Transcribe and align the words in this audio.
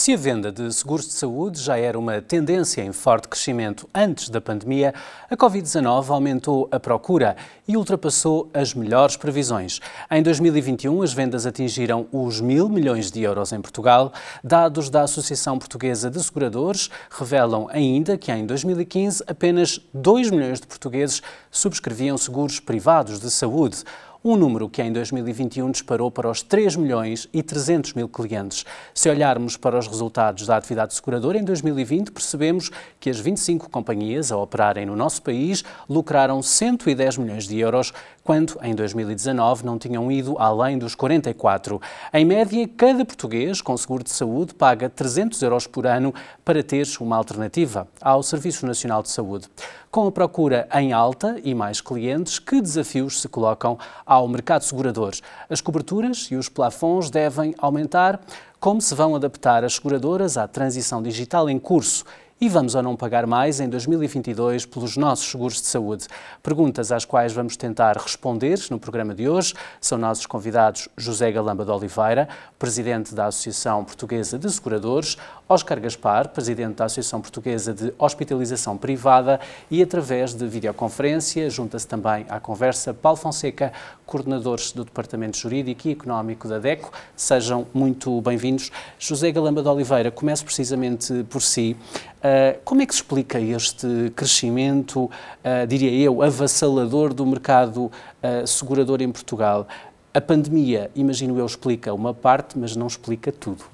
Se 0.00 0.14
a 0.14 0.16
venda 0.16 0.50
de 0.50 0.72
seguros 0.72 1.04
de 1.04 1.12
saúde 1.12 1.60
já 1.60 1.76
era 1.76 1.98
uma 1.98 2.22
tendência 2.22 2.80
em 2.80 2.90
forte 2.90 3.28
crescimento 3.28 3.86
antes 3.94 4.30
da 4.30 4.40
pandemia, 4.40 4.94
a 5.28 5.36
Covid-19 5.36 6.08
aumentou 6.08 6.66
a 6.72 6.80
procura 6.80 7.36
e 7.68 7.76
ultrapassou 7.76 8.48
as 8.54 8.72
melhores 8.72 9.18
previsões. 9.18 9.78
Em 10.10 10.22
2021, 10.22 11.02
as 11.02 11.12
vendas 11.12 11.44
atingiram 11.44 12.06
os 12.10 12.40
mil 12.40 12.66
milhões 12.66 13.10
de 13.10 13.20
euros 13.20 13.52
em 13.52 13.60
Portugal. 13.60 14.10
Dados 14.42 14.88
da 14.88 15.02
Associação 15.02 15.58
Portuguesa 15.58 16.10
de 16.10 16.24
Seguradores 16.24 16.88
revelam 17.10 17.68
ainda 17.70 18.16
que 18.16 18.32
em 18.32 18.46
2015 18.46 19.22
apenas 19.26 19.78
2 19.92 20.30
milhões 20.30 20.62
de 20.62 20.66
portugueses 20.66 21.20
subscreviam 21.50 22.16
seguros 22.16 22.58
privados 22.58 23.20
de 23.20 23.30
saúde 23.30 23.84
um 24.22 24.36
número 24.36 24.68
que 24.68 24.82
em 24.82 24.92
2021 24.92 25.70
disparou 25.70 26.10
para 26.10 26.30
os 26.30 26.42
3 26.42 26.76
milhões 26.76 27.26
e 27.32 27.42
300 27.42 27.94
mil 27.94 28.08
clientes. 28.08 28.66
Se 28.92 29.08
olharmos 29.08 29.56
para 29.56 29.78
os 29.78 29.86
resultados 29.86 30.46
da 30.46 30.56
atividade 30.56 30.94
seguradora 30.94 31.38
em 31.38 31.44
2020, 31.44 32.10
percebemos 32.10 32.70
que 32.98 33.08
as 33.08 33.18
25 33.18 33.70
companhias 33.70 34.30
a 34.30 34.36
operarem 34.36 34.84
no 34.84 34.94
nosso 34.94 35.22
país 35.22 35.64
lucraram 35.88 36.42
110 36.42 37.16
milhões 37.16 37.48
de 37.48 37.58
euros, 37.58 37.94
quando 38.22 38.58
em 38.62 38.74
2019 38.74 39.64
não 39.64 39.78
tinham 39.78 40.12
ido 40.12 40.36
além 40.38 40.78
dos 40.78 40.94
44. 40.94 41.80
Em 42.12 42.24
média, 42.24 42.68
cada 42.76 43.04
português 43.06 43.62
com 43.62 43.74
seguro 43.76 44.04
de 44.04 44.10
saúde 44.10 44.54
paga 44.54 44.90
300 44.90 45.40
euros 45.40 45.66
por 45.66 45.86
ano 45.86 46.14
para 46.44 46.62
ter 46.62 46.86
uma 47.00 47.16
alternativa 47.16 47.88
ao 48.00 48.22
Serviço 48.22 48.66
Nacional 48.66 49.02
de 49.02 49.08
Saúde. 49.08 49.48
Com 49.90 50.06
a 50.06 50.12
procura 50.12 50.68
em 50.72 50.92
alta 50.92 51.40
e 51.42 51.52
mais 51.52 51.80
clientes, 51.80 52.38
que 52.38 52.60
desafios 52.60 53.20
se 53.20 53.28
colocam 53.28 53.76
ao 54.06 54.28
mercado 54.28 54.62
segurador? 54.62 55.10
As 55.48 55.60
coberturas 55.60 56.28
e 56.30 56.36
os 56.36 56.48
plafons 56.48 57.10
devem 57.10 57.56
aumentar? 57.58 58.20
Como 58.60 58.80
se 58.80 58.94
vão 58.94 59.16
adaptar 59.16 59.64
as 59.64 59.74
seguradoras 59.74 60.36
à 60.36 60.46
transição 60.46 61.02
digital 61.02 61.50
em 61.50 61.58
curso? 61.58 62.04
e 62.40 62.48
vamos 62.48 62.74
ou 62.74 62.82
não 62.82 62.96
pagar 62.96 63.26
mais 63.26 63.60
em 63.60 63.68
2022 63.68 64.64
pelos 64.64 64.96
nossos 64.96 65.30
seguros 65.30 65.60
de 65.60 65.66
saúde? 65.66 66.06
Perguntas 66.42 66.90
às 66.90 67.04
quais 67.04 67.34
vamos 67.34 67.54
tentar 67.54 67.98
responder 67.98 68.58
no 68.70 68.78
programa 68.78 69.14
de 69.14 69.28
hoje. 69.28 69.52
São 69.78 69.98
nossos 69.98 70.24
convidados 70.24 70.88
José 70.96 71.30
Galamba 71.30 71.66
de 71.66 71.70
Oliveira, 71.70 72.28
presidente 72.58 73.14
da 73.14 73.26
Associação 73.26 73.84
Portuguesa 73.84 74.38
de 74.38 74.50
Seguradores, 74.50 75.18
Oscar 75.52 75.80
Gaspar, 75.80 76.28
presidente 76.28 76.76
da 76.76 76.84
Associação 76.84 77.20
Portuguesa 77.20 77.74
de 77.74 77.92
Hospitalização 77.98 78.78
Privada 78.78 79.40
e, 79.68 79.82
através 79.82 80.32
de 80.32 80.46
videoconferência, 80.46 81.50
junta-se 81.50 81.88
também 81.88 82.24
à 82.28 82.38
conversa 82.38 82.94
Paulo 82.94 83.16
Fonseca, 83.16 83.72
coordenadores 84.06 84.70
do 84.70 84.84
Departamento 84.84 85.36
Jurídico 85.36 85.88
e 85.88 85.90
Económico 85.90 86.46
da 86.46 86.60
DECO. 86.60 86.92
Sejam 87.16 87.66
muito 87.74 88.20
bem-vindos. 88.20 88.70
José 88.96 89.32
Galamba 89.32 89.60
de 89.60 89.68
Oliveira, 89.68 90.12
comece 90.12 90.44
precisamente 90.44 91.24
por 91.24 91.42
si. 91.42 91.76
Uh, 92.18 92.60
como 92.64 92.82
é 92.82 92.86
que 92.86 92.94
se 92.94 93.00
explica 93.00 93.40
este 93.40 94.12
crescimento, 94.14 95.06
uh, 95.06 95.66
diria 95.66 95.90
eu, 95.90 96.22
avassalador 96.22 97.12
do 97.12 97.26
mercado 97.26 97.86
uh, 97.86 98.46
segurador 98.46 99.02
em 99.02 99.10
Portugal? 99.10 99.66
A 100.14 100.20
pandemia, 100.20 100.92
imagino 100.94 101.36
eu, 101.36 101.44
explica 101.44 101.92
uma 101.92 102.14
parte, 102.14 102.56
mas 102.56 102.76
não 102.76 102.86
explica 102.86 103.32
tudo. 103.32 103.64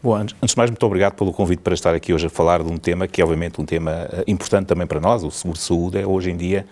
Bom, 0.00 0.14
antes 0.14 0.36
de 0.40 0.56
mais, 0.56 0.70
muito 0.70 0.86
obrigado 0.86 1.14
pelo 1.14 1.32
convite 1.32 1.60
para 1.60 1.74
estar 1.74 1.92
aqui 1.92 2.14
hoje 2.14 2.26
a 2.28 2.30
falar 2.30 2.62
de 2.62 2.70
um 2.70 2.78
tema 2.78 3.08
que 3.08 3.20
é, 3.20 3.24
obviamente, 3.24 3.60
um 3.60 3.64
tema 3.64 4.08
eh, 4.12 4.24
importante 4.28 4.66
também 4.66 4.86
para 4.86 5.00
nós. 5.00 5.24
O 5.24 5.30
seguro 5.32 5.58
de 5.58 5.64
saúde 5.64 5.98
é, 5.98 6.06
hoje 6.06 6.30
em 6.30 6.36
dia, 6.36 6.64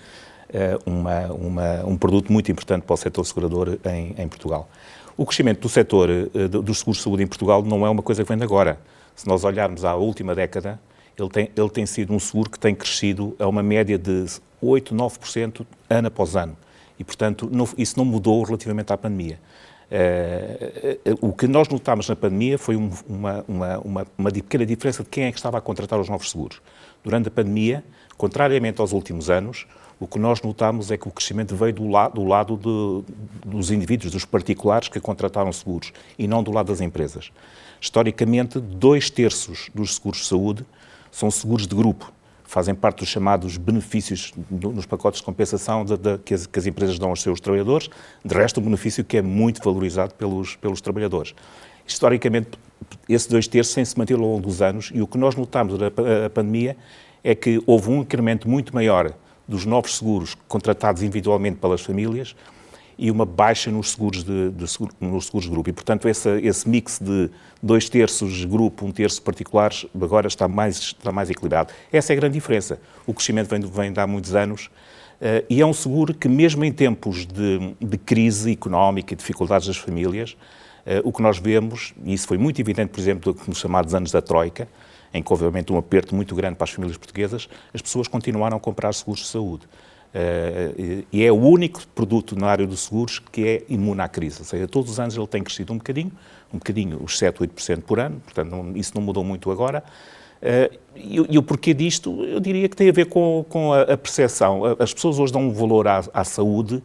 eh, 0.48 0.78
uma, 0.86 1.26
uma, 1.32 1.84
um 1.84 1.96
produto 1.96 2.32
muito 2.32 2.52
importante 2.52 2.84
para 2.84 2.94
o 2.94 2.96
setor 2.96 3.24
segurador 3.24 3.78
em, 3.84 4.14
em 4.16 4.28
Portugal. 4.28 4.68
O 5.16 5.26
crescimento 5.26 5.58
do 5.60 5.68
setor 5.68 6.08
eh, 6.08 6.46
dos 6.46 6.78
seguros 6.78 6.98
de 6.98 7.02
saúde 7.02 7.24
em 7.24 7.26
Portugal 7.26 7.64
não 7.64 7.84
é 7.84 7.90
uma 7.90 8.00
coisa 8.00 8.22
que 8.22 8.28
vem 8.28 8.38
de 8.38 8.44
agora. 8.44 8.78
Se 9.16 9.26
nós 9.26 9.42
olharmos 9.42 9.84
à 9.84 9.96
última 9.96 10.32
década, 10.32 10.78
ele 11.18 11.28
tem, 11.28 11.50
ele 11.56 11.70
tem 11.70 11.84
sido 11.84 12.14
um 12.14 12.20
seguro 12.20 12.48
que 12.48 12.60
tem 12.60 12.76
crescido 12.76 13.34
a 13.40 13.48
uma 13.48 13.62
média 13.62 13.98
de 13.98 14.24
8, 14.62 14.94
9% 14.94 15.66
ano 15.90 16.06
após 16.06 16.36
ano. 16.36 16.56
E, 16.96 17.02
portanto, 17.02 17.48
não, 17.52 17.68
isso 17.76 17.98
não 17.98 18.04
mudou 18.04 18.40
relativamente 18.44 18.92
à 18.92 18.96
pandemia. 18.96 19.40
Uh, 19.88 21.12
uh, 21.12 21.28
o 21.28 21.32
que 21.32 21.46
nós 21.46 21.68
notámos 21.68 22.08
na 22.08 22.16
pandemia 22.16 22.58
foi 22.58 22.74
um, 22.74 22.90
uma, 23.08 23.44
uma, 23.46 23.78
uma, 23.78 24.06
uma, 24.18 24.30
pequena 24.32 24.66
diferença 24.66 25.04
de 25.04 25.08
quem 25.08 25.24
é 25.24 25.30
que 25.30 25.38
estava 25.38 25.58
a 25.58 25.60
contratar 25.60 26.00
os 26.00 26.08
novos 26.08 26.30
seguros. 26.30 26.60
Durante 27.04 27.28
a 27.28 27.30
pandemia, 27.30 27.84
contrariamente 28.16 28.80
aos 28.80 28.92
últimos 28.92 29.30
anos, 29.30 29.64
o 30.00 30.06
que 30.06 30.18
nós 30.18 30.42
notámos 30.42 30.90
é 30.90 30.96
que 30.96 31.06
o 31.06 31.10
crescimento 31.10 31.54
veio 31.54 31.72
do, 31.72 31.88
la 31.88 32.08
do 32.08 32.24
lado 32.24 32.56
de, 32.56 33.48
dos 33.48 33.70
indivíduos, 33.70 34.12
dos 34.12 34.24
particulares 34.24 34.88
que 34.88 34.98
contrataram 34.98 35.52
seguros 35.52 35.92
e 36.18 36.26
não 36.26 36.42
do 36.42 36.50
lado 36.50 36.66
das 36.66 36.80
empresas. 36.80 37.30
Historicamente, 37.80 38.58
dois 38.58 39.08
terços 39.08 39.70
dos 39.72 39.94
seguros 39.94 40.18
de 40.18 40.26
saúde 40.26 40.66
são 41.12 41.30
seguros 41.30 41.66
de 41.66 41.74
grupo, 41.74 42.12
fazem 42.46 42.74
parte 42.74 42.98
dos 42.98 43.08
chamados 43.08 43.56
benefícios 43.56 44.32
nos 44.50 44.86
pacotes 44.86 45.20
de 45.20 45.26
compensação 45.26 45.84
de, 45.84 45.96
de, 45.96 46.18
que, 46.18 46.34
as, 46.34 46.46
que, 46.46 46.58
as, 46.58 46.66
empresas 46.66 46.98
dão 46.98 47.10
aos 47.10 47.20
seus 47.20 47.40
trabalhadores, 47.40 47.90
de 48.24 48.34
resto 48.34 48.60
um 48.60 48.64
benefício 48.64 49.04
que 49.04 49.16
é 49.16 49.22
muito 49.22 49.62
valorizado 49.62 50.14
pelos, 50.14 50.56
pelos 50.56 50.80
trabalhadores. 50.80 51.34
Historicamente, 51.86 52.50
esses 53.08 53.28
dois 53.28 53.46
terços 53.46 53.74
têm 53.74 53.84
se 53.84 53.98
mantido 53.98 54.22
ao 54.22 54.28
longo 54.28 54.42
dos 54.42 54.62
anos 54.62 54.90
e 54.94 55.00
o 55.02 55.06
que 55.06 55.18
nós 55.18 55.34
notamos 55.34 55.78
da 55.78 55.90
pandemia 56.32 56.76
é 57.22 57.34
que 57.34 57.60
houve 57.66 57.90
um 57.90 58.00
incremento 58.00 58.48
muito 58.48 58.74
maior 58.74 59.12
dos 59.48 59.64
novos 59.64 59.96
seguros 59.96 60.36
contratados 60.48 61.02
individualmente 61.02 61.58
pelas 61.58 61.80
famílias 61.80 62.34
e 62.98 63.10
uma 63.10 63.26
baixa 63.26 63.70
nos 63.70 63.90
seguros 63.90 64.24
de, 64.24 64.50
de 64.50 64.64
nos 65.00 65.26
seguros 65.26 65.44
de 65.44 65.50
grupo. 65.50 65.68
E, 65.68 65.72
portanto, 65.72 66.08
esse, 66.08 66.28
esse 66.40 66.68
mix 66.68 66.98
de 66.98 67.30
dois 67.62 67.88
terços 67.88 68.44
grupo, 68.44 68.86
um 68.86 68.92
terço 68.92 69.20
particulares, 69.22 69.86
agora 70.00 70.28
está 70.28 70.48
mais, 70.48 70.76
está 70.76 71.12
mais 71.12 71.30
equilibrado. 71.30 71.72
Essa 71.92 72.12
é 72.12 72.16
a 72.16 72.20
grande 72.20 72.34
diferença. 72.34 72.80
O 73.06 73.12
crescimento 73.12 73.48
vem, 73.48 73.60
vem 73.60 73.92
de 73.92 74.00
há 74.00 74.06
muitos 74.06 74.34
anos 74.34 74.66
uh, 74.66 75.44
e 75.48 75.60
é 75.60 75.66
um 75.66 75.74
seguro 75.74 76.14
que, 76.14 76.28
mesmo 76.28 76.64
em 76.64 76.72
tempos 76.72 77.26
de, 77.26 77.74
de 77.80 77.98
crise 77.98 78.52
económica 78.52 79.12
e 79.12 79.16
dificuldades 79.16 79.66
das 79.66 79.76
famílias, 79.76 80.32
uh, 80.86 81.00
o 81.04 81.12
que 81.12 81.20
nós 81.20 81.38
vemos, 81.38 81.92
e 82.04 82.14
isso 82.14 82.26
foi 82.26 82.38
muito 82.38 82.60
evidente, 82.60 82.90
por 82.90 83.00
exemplo, 83.00 83.36
nos 83.46 83.58
chamados 83.58 83.94
anos 83.94 84.10
da 84.10 84.22
Troika, 84.22 84.68
em 85.12 85.22
que, 85.22 85.32
obviamente, 85.32 85.72
um 85.72 85.78
aperto 85.78 86.14
muito 86.14 86.34
grande 86.34 86.56
para 86.56 86.64
as 86.64 86.70
famílias 86.70 86.96
portuguesas, 86.96 87.48
as 87.72 87.80
pessoas 87.80 88.08
continuaram 88.08 88.56
a 88.56 88.60
comprar 88.60 88.92
seguros 88.92 89.20
de 89.20 89.28
saúde. 89.28 89.66
Uh, 90.16 91.04
e 91.12 91.22
é 91.22 91.30
o 91.30 91.36
único 91.36 91.86
produto 91.88 92.34
na 92.34 92.46
área 92.46 92.66
dos 92.66 92.84
seguros 92.84 93.18
que 93.18 93.46
é 93.46 93.62
imune 93.68 94.00
à 94.00 94.08
crise. 94.08 94.38
Ou 94.38 94.46
seja, 94.46 94.66
todos 94.66 94.90
os 94.92 94.98
anos 94.98 95.14
ele 95.14 95.26
tem 95.26 95.42
crescido 95.42 95.74
um 95.74 95.76
bocadinho, 95.76 96.10
um 96.50 96.56
bocadinho, 96.56 97.02
os 97.02 97.18
7, 97.18 97.40
8% 97.40 97.82
por 97.82 98.00
ano, 98.00 98.18
portanto 98.24 98.50
não, 98.50 98.74
isso 98.74 98.92
não 98.94 99.02
mudou 99.02 99.22
muito 99.22 99.50
agora. 99.50 99.84
Uh, 100.40 100.74
e, 100.94 101.16
e, 101.34 101.38
o 101.38 101.42
porquê 101.42 101.74
disto, 101.74 102.24
eu 102.24 102.40
diria 102.40 102.66
que 102.66 102.74
tem 102.74 102.88
a 102.88 102.92
ver 102.92 103.06
com, 103.06 103.44
com 103.46 103.74
a, 103.74 103.82
a 103.82 103.96
percepção. 103.98 104.62
As 104.78 104.94
pessoas 104.94 105.18
hoje 105.18 105.34
dão 105.34 105.42
um 105.42 105.52
valor 105.52 105.86
à, 105.86 106.02
à 106.14 106.24
saúde 106.24 106.82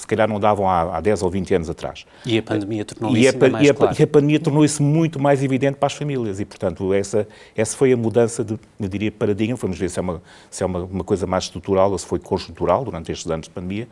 se 0.00 0.06
calhar 0.06 0.28
não 0.28 0.40
davam 0.40 0.68
há, 0.68 0.96
há 0.96 1.00
10 1.00 1.22
ou 1.22 1.30
20 1.30 1.54
anos 1.54 1.70
atrás. 1.70 2.06
E 2.24 2.38
a 2.38 2.42
pandemia 2.42 2.84
tornou 2.84 3.16
e 3.16 3.26
isso 3.26 3.44
a, 3.44 3.48
mais 3.48 3.66
e 3.66 3.70
a, 3.70 3.74
claro. 3.74 3.96
E 3.98 4.02
a 4.02 4.06
pandemia 4.06 4.40
tornou 4.40 4.64
isso 4.64 4.82
muito 4.82 5.20
mais 5.20 5.42
evidente 5.42 5.76
para 5.76 5.86
as 5.86 5.94
famílias 5.94 6.40
e, 6.40 6.44
portanto, 6.44 6.92
essa, 6.94 7.26
essa 7.56 7.76
foi 7.76 7.92
a 7.92 7.96
mudança 7.96 8.44
de, 8.44 8.58
eu 8.78 8.88
diria, 8.88 9.12
paradigma. 9.12 9.56
Vamos 9.56 9.78
ver 9.78 9.90
se 9.90 9.98
é, 9.98 10.02
uma, 10.02 10.22
se 10.50 10.62
é 10.62 10.66
uma, 10.66 10.80
uma 10.80 11.04
coisa 11.04 11.26
mais 11.26 11.44
estrutural 11.44 11.90
ou 11.90 11.98
se 11.98 12.06
foi 12.06 12.18
conjuntural 12.18 12.84
durante 12.84 13.12
estes 13.12 13.30
anos 13.30 13.46
de 13.46 13.50
pandemia, 13.50 13.86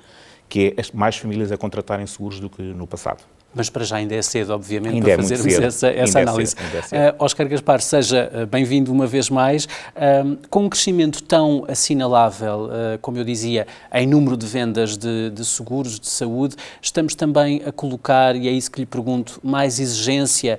que 0.48 0.74
é 0.76 0.82
mais 0.94 1.16
famílias 1.16 1.52
a 1.52 1.56
contratarem 1.56 2.06
seguros 2.06 2.40
do 2.40 2.48
que 2.48 2.62
no 2.62 2.86
passado 2.86 3.22
mas 3.54 3.70
para 3.70 3.84
já 3.84 3.96
ainda 3.96 4.14
é 4.14 4.20
cedo, 4.20 4.52
obviamente, 4.52 4.94
ainda 4.94 5.06
para 5.06 5.14
é 5.14 5.16
fazermos 5.16 5.54
essa, 5.54 5.88
essa 5.88 6.20
análise. 6.20 6.54
É 6.74 6.82
cedo, 6.82 7.00
é 7.00 7.10
uh, 7.10 7.14
Oscar 7.18 7.48
Gaspar, 7.48 7.80
seja 7.80 8.30
uh, 8.32 8.46
bem-vindo 8.46 8.92
uma 8.92 9.06
vez 9.06 9.30
mais. 9.30 9.64
Uh, 9.64 10.36
com 10.50 10.66
um 10.66 10.68
crescimento 10.68 11.22
tão 11.22 11.64
assinalável, 11.66 12.68
como 13.00 13.16
eu 13.18 13.24
dizia, 13.24 13.66
em 13.92 14.06
número 14.06 14.36
de 14.36 14.46
vendas 14.46 14.96
de, 14.96 15.30
de, 15.30 15.44
seguros 15.44 15.98
de 15.98 16.08
saúde, 16.08 16.56
estamos 16.80 17.14
também 17.14 17.62
a 17.64 17.72
colocar, 17.72 18.36
e 18.36 18.48
é 18.48 18.50
isso 18.50 18.70
que 18.70 18.80
lhe 18.80 18.86
pergunto, 18.86 19.40
mais 19.42 19.80
exigência 19.80 20.58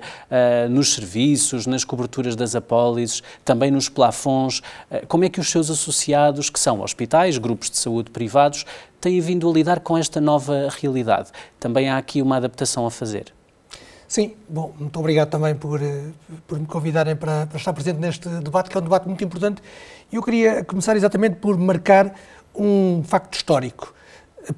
nos 0.68 0.94
serviços, 0.94 1.66
nas 1.66 1.84
coberturas 1.84 2.34
das 2.34 2.54
apólices, 2.54 3.22
também 3.44 3.70
nos 3.70 3.88
plafons. 3.88 4.62
como 5.08 5.24
é 5.24 5.28
que 5.28 5.40
os 5.40 5.50
seus 5.50 5.70
associados, 5.70 6.50
que 6.50 6.58
são 6.58 6.80
hospitais, 6.80 7.38
grupos 7.38 7.70
de 7.70 7.78
saúde 7.78 8.10
privados, 8.10 8.64
têm 9.00 9.20
vindo 9.20 9.48
a 9.48 9.52
lidar 9.52 9.80
com 9.80 9.96
esta 9.96 10.20
nova 10.20 10.68
realidade. 10.80 11.30
Também 11.58 11.88
há 11.88 11.96
aqui 11.96 12.20
uma 12.20 12.36
adaptação 12.36 12.86
a 12.86 12.90
fazer. 12.90 13.32
Sim, 14.06 14.32
bom, 14.48 14.74
muito 14.76 14.98
obrigado 14.98 15.30
também 15.30 15.54
por, 15.54 15.80
eh, 15.80 16.06
por 16.46 16.58
me 16.58 16.66
convidarem 16.66 17.14
para, 17.14 17.46
para, 17.46 17.56
estar 17.56 17.72
presente 17.72 17.98
neste 18.00 18.28
debate, 18.28 18.68
que 18.68 18.76
é 18.76 18.80
um 18.80 18.82
debate 18.82 19.06
muito 19.06 19.22
importante. 19.22 19.62
Eu 20.12 20.20
queria 20.20 20.64
começar 20.64 20.96
exatamente 20.96 21.36
por 21.36 21.56
marcar 21.56 22.12
um 22.52 23.04
facto 23.04 23.34
histórico. 23.34 23.94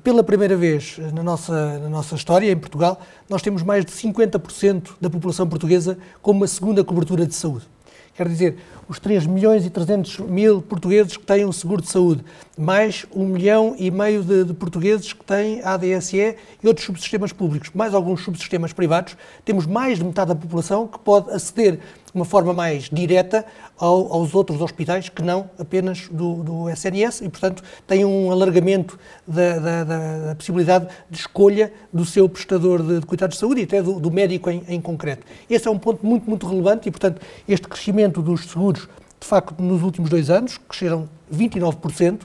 Pela 0.02 0.24
primeira 0.24 0.56
vez 0.56 0.96
na 1.12 1.22
nossa, 1.22 1.78
na 1.80 1.88
nossa 1.90 2.14
história, 2.14 2.50
em 2.50 2.56
Portugal, 2.56 2.98
nós 3.28 3.42
temos 3.42 3.62
mais 3.62 3.84
de 3.84 3.92
50% 3.92 4.92
da 4.98 5.10
população 5.10 5.46
portuguesa 5.46 5.98
com 6.22 6.30
uma 6.30 6.46
segunda 6.46 6.82
cobertura 6.82 7.26
de 7.26 7.34
saúde. 7.34 7.66
Quer 8.14 8.28
dizer, 8.28 8.56
os 8.86 8.98
3 8.98 9.26
milhões 9.26 9.64
e 9.64 9.70
300 9.70 10.18
mil 10.18 10.60
portugueses 10.60 11.16
que 11.16 11.24
têm 11.24 11.46
um 11.46 11.52
seguro 11.52 11.80
de 11.80 11.88
saúde, 11.88 12.22
mais 12.58 13.06
1 13.14 13.24
milhão 13.24 13.74
e 13.78 13.90
meio 13.90 14.22
de, 14.22 14.44
de 14.44 14.52
portugueses 14.52 15.14
que 15.14 15.24
têm 15.24 15.62
ADSE 15.62 16.36
e 16.62 16.68
outros 16.68 16.84
subsistemas 16.84 17.32
públicos, 17.32 17.70
mais 17.74 17.94
alguns 17.94 18.22
subsistemas 18.22 18.72
privados, 18.74 19.16
temos 19.46 19.64
mais 19.64 19.98
de 19.98 20.04
metade 20.04 20.28
da 20.28 20.34
população 20.34 20.86
que 20.86 20.98
pode 20.98 21.30
aceder 21.30 21.80
de 22.12 22.18
uma 22.18 22.24
forma 22.26 22.52
mais 22.52 22.90
direta 22.90 23.44
ao, 23.78 24.12
aos 24.12 24.34
outros 24.34 24.60
hospitais 24.60 25.08
que 25.08 25.22
não 25.22 25.48
apenas 25.58 26.08
do, 26.08 26.42
do 26.42 26.70
SNS 26.70 27.22
e, 27.22 27.28
portanto, 27.30 27.62
tem 27.86 28.04
um 28.04 28.30
alargamento 28.30 28.98
da, 29.26 29.58
da, 29.58 29.84
da, 29.84 30.34
possibilidade 30.34 30.88
de 31.08 31.18
escolha 31.18 31.72
do 31.92 32.04
seu 32.04 32.28
prestador 32.28 32.82
de, 32.82 33.00
de 33.00 33.06
cuidados 33.06 33.36
de 33.36 33.40
saúde 33.40 33.62
e 33.62 33.64
até 33.64 33.82
do, 33.82 33.98
do 33.98 34.10
médico 34.10 34.50
em, 34.50 34.62
em, 34.68 34.80
concreto. 34.80 35.26
Esse 35.48 35.66
é 35.66 35.70
um 35.70 35.78
ponto 35.78 36.04
muito, 36.06 36.28
muito 36.28 36.46
relevante 36.46 36.88
e, 36.88 36.92
portanto, 36.92 37.22
este 37.48 37.66
crescimento 37.66 38.20
dos 38.20 38.44
seguros, 38.44 38.88
de 39.18 39.26
facto, 39.26 39.54
nos 39.62 39.82
últimos 39.82 40.10
dois 40.10 40.28
anos, 40.28 40.58
cresceram 40.68 41.08
29%, 41.34 42.20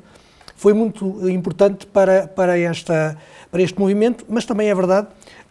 foi 0.58 0.74
muito 0.74 1.30
importante 1.30 1.86
para, 1.86 2.28
para, 2.28 2.60
esta, 2.60 3.16
para 3.50 3.62
este 3.62 3.80
movimento, 3.80 4.26
mas 4.28 4.44
também 4.44 4.70
é 4.70 4.76
verdade 4.76 5.08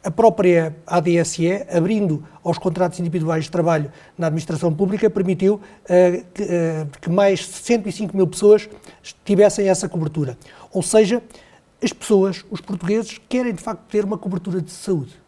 a 0.07 0.11
própria 0.11 0.77
ADSE, 0.87 1.67
abrindo 1.69 2.23
aos 2.45 2.59
contratos 2.59 3.01
individuais 3.01 3.47
de 3.47 3.51
trabalho 3.51 3.91
na 4.17 4.29
administração 4.29 4.73
pública, 4.73 5.11
permitiu 5.11 5.55
uh, 5.57 6.25
que, 6.33 6.43
uh, 6.45 6.89
que 7.01 7.11
mais 7.11 7.45
105 7.45 8.17
mil 8.17 8.29
pessoas 8.29 8.69
tivessem 9.25 9.69
essa 9.69 9.89
cobertura. 9.89 10.39
Ou 10.71 10.81
seja, 10.81 11.21
as 11.83 11.93
pessoas, 11.93 12.45
os 12.49 12.61
portugueses, 12.61 13.21
querem 13.29 13.53
de 13.53 13.61
facto 13.61 13.83
ter 13.91 14.05
uma 14.05 14.17
cobertura 14.17 14.63
de 14.63 14.71
saúde 14.71 15.26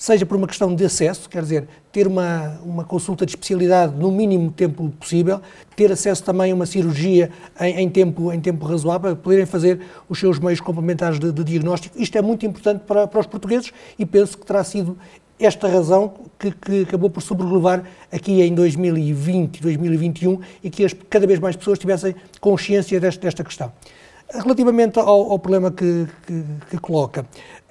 seja 0.00 0.24
por 0.24 0.34
uma 0.34 0.46
questão 0.46 0.74
de 0.74 0.82
acesso, 0.82 1.28
quer 1.28 1.42
dizer, 1.42 1.68
ter 1.92 2.06
uma, 2.06 2.58
uma 2.64 2.84
consulta 2.84 3.26
de 3.26 3.32
especialidade 3.32 3.94
no 3.94 4.10
mínimo 4.10 4.50
tempo 4.50 4.88
possível, 4.98 5.42
ter 5.76 5.92
acesso 5.92 6.24
também 6.24 6.52
a 6.52 6.54
uma 6.54 6.64
cirurgia 6.64 7.30
em, 7.60 7.80
em 7.80 7.90
tempo, 7.90 8.32
em 8.32 8.40
tempo 8.40 8.64
razoável, 8.64 9.14
poderem 9.14 9.44
fazer 9.44 9.78
os 10.08 10.18
seus 10.18 10.38
meios 10.38 10.58
complementares 10.58 11.20
de, 11.20 11.30
de 11.30 11.44
diagnóstico. 11.44 12.00
Isto 12.00 12.16
é 12.16 12.22
muito 12.22 12.46
importante 12.46 12.80
para, 12.86 13.06
para 13.06 13.20
os 13.20 13.26
portugueses 13.26 13.74
e 13.98 14.06
penso 14.06 14.38
que 14.38 14.46
terá 14.46 14.64
sido 14.64 14.96
esta 15.38 15.68
razão 15.68 16.14
que, 16.38 16.50
que, 16.50 16.82
acabou 16.84 17.10
por 17.10 17.20
sobrelevar 17.20 17.84
aqui 18.10 18.40
em 18.40 18.54
2020, 18.54 19.60
2021 19.60 20.40
e 20.64 20.70
que 20.70 20.82
as, 20.82 20.94
cada 21.10 21.26
vez 21.26 21.38
mais 21.38 21.56
pessoas 21.56 21.78
tivessem 21.78 22.14
consciência 22.40 22.98
desta, 22.98 23.20
desta 23.20 23.44
questão. 23.44 23.70
Relativamente 24.32 24.98
ao, 24.98 25.32
ao 25.32 25.38
problema 25.38 25.70
que, 25.70 26.06
que, 26.26 26.44
que 26.70 26.78
coloca, 26.78 27.26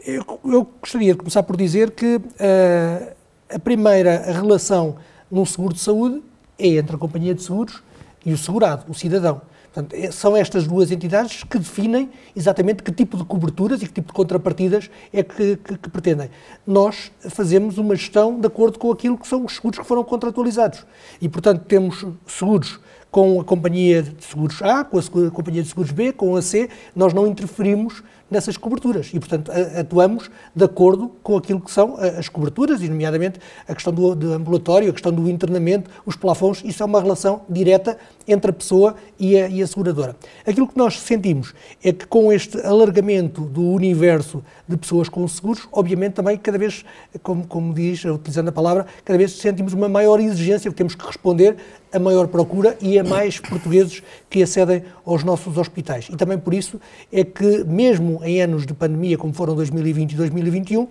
eu, 0.05 0.39
eu, 0.45 0.67
gostaria 0.79 1.13
de 1.13 1.17
começar 1.17 1.43
por 1.43 1.57
dizer 1.57 1.91
que 1.91 2.15
uh, 2.15 3.15
a 3.53 3.59
primeira 3.59 4.31
relação 4.31 4.97
num 5.29 5.45
seguro 5.45 5.73
de 5.73 5.79
saúde 5.79 6.21
é 6.57 6.67
entre 6.67 6.95
a 6.95 6.99
companhia 6.99 7.33
de 7.33 7.43
seguros 7.43 7.83
e 8.25 8.33
o 8.33 8.37
segurado, 8.37 8.85
o 8.89 8.93
cidadão. 8.93 9.41
Portanto, 9.73 9.93
é, 9.93 10.11
são 10.11 10.35
estas 10.35 10.65
duas 10.65 10.91
entidades 10.91 11.43
que 11.43 11.59
definem 11.59 12.09
exatamente 12.35 12.81
que 12.81 12.91
tipo 12.91 13.17
de 13.17 13.23
coberturas 13.23 13.81
e 13.81 13.87
que 13.87 13.93
tipo 13.93 14.07
de 14.07 14.13
contrapartidas 14.13 14.89
é 15.13 15.21
que, 15.21 15.57
que, 15.57 15.77
que, 15.77 15.89
pretendem. 15.89 16.29
Nós 16.65 17.11
fazemos 17.29 17.77
uma 17.77 17.95
gestão 17.95 18.39
de 18.39 18.47
acordo 18.47 18.79
com 18.79 18.91
aquilo 18.91 19.17
que 19.17 19.27
são 19.27 19.45
os 19.45 19.55
seguros 19.55 19.79
que 19.79 19.85
foram 19.85 20.03
contratualizados. 20.03 20.85
E, 21.21 21.29
portanto, 21.29 21.65
temos 21.65 22.05
seguros 22.25 22.79
com 23.11 23.39
a 23.39 23.43
companhia 23.43 24.03
de 24.03 24.23
seguros 24.23 24.61
A, 24.61 24.83
com 24.83 24.99
a 24.99 25.31
companhia 25.31 25.63
de 25.63 25.69
seguros 25.69 25.91
B, 25.91 26.11
com 26.11 26.35
a 26.35 26.41
C. 26.41 26.69
Nós 26.95 27.13
não 27.13 27.25
interferimos 27.27 28.03
nessas 28.29 28.57
coberturas 28.57 29.09
e, 29.13 29.19
portanto, 29.19 29.51
atuamos 29.77 30.29
de 30.55 30.63
acordo 30.63 31.11
com 31.23 31.35
aquilo 31.35 31.59
que 31.59 31.71
são 31.71 31.95
as 31.97 32.29
coberturas, 32.29 32.81
e 32.81 32.87
nomeadamente 32.87 33.39
a 33.67 33.73
questão 33.73 33.91
do, 33.91 34.15
do 34.15 34.33
ambulatório, 34.33 34.89
a 34.89 34.93
questão 34.93 35.11
do 35.11 35.27
internamento, 35.29 35.89
os 36.05 36.15
plafons, 36.15 36.61
isso 36.63 36.83
é 36.83 36.85
uma 36.85 37.01
relação 37.01 37.41
direta 37.49 37.97
entre 38.27 38.51
a 38.51 38.53
pessoa 38.53 38.95
e 39.19 39.35
a, 39.35 39.49
e 39.49 39.61
a 39.63 39.67
seguradora. 39.67 40.15
Aquilo 40.45 40.67
que 40.67 40.77
nós 40.77 40.99
sentimos 40.99 41.53
é 41.83 41.91
que 41.91 42.05
com 42.05 42.31
este 42.31 42.59
alargamento 42.61 43.41
do 43.41 43.63
universo 43.63 44.43
de 44.67 44.77
pessoas 44.77 45.09
com 45.09 45.27
seguros, 45.27 45.67
obviamente 45.71 46.13
também 46.13 46.37
cada 46.37 46.57
vez, 46.57 46.85
como, 47.23 47.47
como 47.47 47.73
diz, 47.73 48.05
utilizando 48.05 48.49
a 48.49 48.51
palavra, 48.51 48.85
cada 49.03 49.17
vez 49.17 49.31
sentimos 49.31 49.73
uma 49.73 49.89
maior 49.89 50.19
exigência, 50.19 50.71
temos 50.71 50.93
que 50.93 51.05
responder 51.05 51.57
a 51.91 51.99
maior 51.99 52.27
procura 52.27 52.77
e 52.81 52.99
a 52.99 53.03
mais 53.03 53.39
portugueses 53.39 54.03
que 54.29 54.43
acedem 54.43 54.83
aos 55.05 55.23
nossos 55.23 55.57
hospitais. 55.57 56.07
E 56.11 56.15
também 56.15 56.37
por 56.37 56.53
isso 56.53 56.79
é 57.11 57.23
que, 57.23 57.63
mesmo 57.63 58.21
em 58.23 58.41
anos 58.41 58.65
de 58.65 58.73
pandemia, 58.73 59.17
como 59.17 59.33
foram 59.33 59.55
2020 59.55 60.13
e 60.13 60.15
2021, 60.15 60.87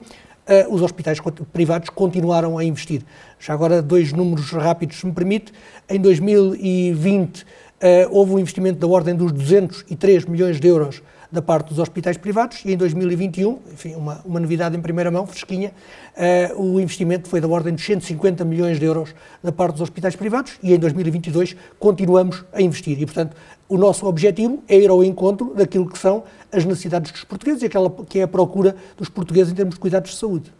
Uh, 0.48 0.74
os 0.74 0.80
hospitais 0.80 1.18
privados 1.52 1.90
continuaram 1.90 2.56
a 2.56 2.64
investir. 2.64 3.02
Já 3.38 3.52
agora, 3.52 3.82
dois 3.82 4.14
números 4.14 4.50
rápidos, 4.50 4.98
se 4.98 5.06
me 5.06 5.12
permite. 5.12 5.52
Em 5.86 6.00
2020, 6.00 7.42
uh, 7.42 7.44
eh, 7.78 8.08
houve 8.10 8.32
um 8.32 8.38
investimento 8.38 8.78
da 8.78 8.86
ordem 8.86 9.14
dos 9.14 9.30
203 9.30 10.24
milhões 10.24 10.58
de 10.58 10.66
euros 10.66 11.02
da 11.30 11.42
parte 11.42 11.69
dos 11.69 11.78
hospitais 11.78 12.16
privados 12.16 12.64
e 12.64 12.72
em 12.72 12.76
2021, 12.76 13.58
enfim, 13.72 13.94
uma, 13.94 14.20
uma 14.25 14.40
novidade 14.40 14.76
em 14.76 14.80
primeira 14.80 15.10
mão, 15.10 15.26
fresquinha, 15.26 15.72
uh, 16.16 16.62
o 16.62 16.80
investimento 16.80 17.28
foi 17.28 17.40
da 17.40 17.48
ordem 17.48 17.75
de 17.75 17.82
150 17.82 18.44
milhões 18.44 18.78
de 18.78 18.86
euros 18.86 19.14
da 19.42 19.52
parte 19.52 19.72
dos 19.72 19.82
hospitais 19.82 20.16
privados 20.16 20.58
e 20.62 20.72
em 20.72 20.78
2022 20.78 21.54
continuamos 21.78 22.44
a 22.52 22.62
investir. 22.62 23.00
E, 23.00 23.04
portanto, 23.04 23.36
o 23.69 23.76
nosso 23.76 24.06
objetivo 24.06 24.62
é 24.66 24.78
ir 24.78 24.88
ao 24.88 25.04
encontro 25.04 25.52
daquilo 25.54 25.88
que 25.88 25.98
são 25.98 26.25
as 26.50 26.64
necessidades 26.64 27.12
dos 27.12 27.25
portugueses 27.25 27.62
e 27.62 27.66
aquela 27.66 27.90
que 27.90 28.20
é 28.20 28.22
a 28.22 28.28
procura 28.28 28.75
dos 28.96 29.08
portugueses 29.08 29.52
em 29.52 29.56
termos 29.56 29.75
de 29.75 29.80
cuidados 29.80 30.12
de 30.12 30.16
saúde. 30.16 30.52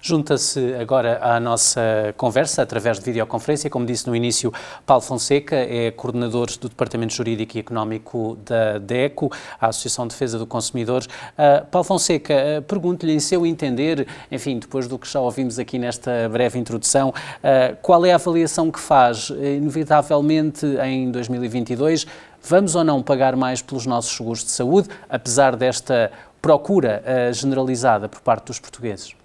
Junta-se 0.00 0.74
agora 0.74 1.18
à 1.20 1.40
nossa 1.40 2.14
conversa 2.16 2.62
através 2.62 2.98
de 2.98 3.04
videoconferência, 3.04 3.68
como 3.68 3.84
disse 3.84 4.06
no 4.06 4.14
início, 4.14 4.52
Paulo 4.86 5.02
Fonseca 5.02 5.56
é 5.56 5.90
coordenador 5.90 6.46
do 6.60 6.68
Departamento 6.68 7.14
Jurídico 7.14 7.56
e 7.56 7.60
Económico 7.60 8.38
da 8.44 8.78
DECO, 8.78 9.30
a 9.60 9.68
Associação 9.68 10.06
de 10.06 10.14
Defesa 10.14 10.38
do 10.38 10.46
Consumidor. 10.46 11.02
Uh, 11.02 11.66
Paulo 11.66 11.84
Fonseca, 11.84 12.34
uh, 12.34 12.62
pergunto-lhe 12.62 13.12
em 13.12 13.20
seu 13.20 13.44
entender, 13.44 14.06
enfim, 14.30 14.58
depois 14.58 14.86
do 14.86 14.98
que 14.98 15.10
já 15.10 15.20
ouvimos 15.20 15.58
aqui 15.58 15.78
nesta 15.78 16.28
breve 16.28 16.58
introdução, 16.58 17.08
uh, 17.08 17.76
qual 17.82 18.04
é 18.06 18.12
a 18.12 18.14
avaliação 18.14 18.70
que 18.70 18.80
faz, 18.80 19.30
inevitavelmente 19.30 20.64
em 20.84 21.10
2022, 21.10 22.06
vamos 22.42 22.74
ou 22.74 22.84
não 22.84 23.02
pagar 23.02 23.34
mais 23.34 23.60
pelos 23.60 23.84
nossos 23.84 24.16
seguros 24.16 24.44
de 24.44 24.50
saúde, 24.50 24.88
apesar 25.08 25.56
desta 25.56 26.10
procura 26.40 27.02
generalizada 27.32 28.08
por 28.08 28.20
parte 28.20 28.46
dos 28.46 28.60
portugueses? 28.60 29.17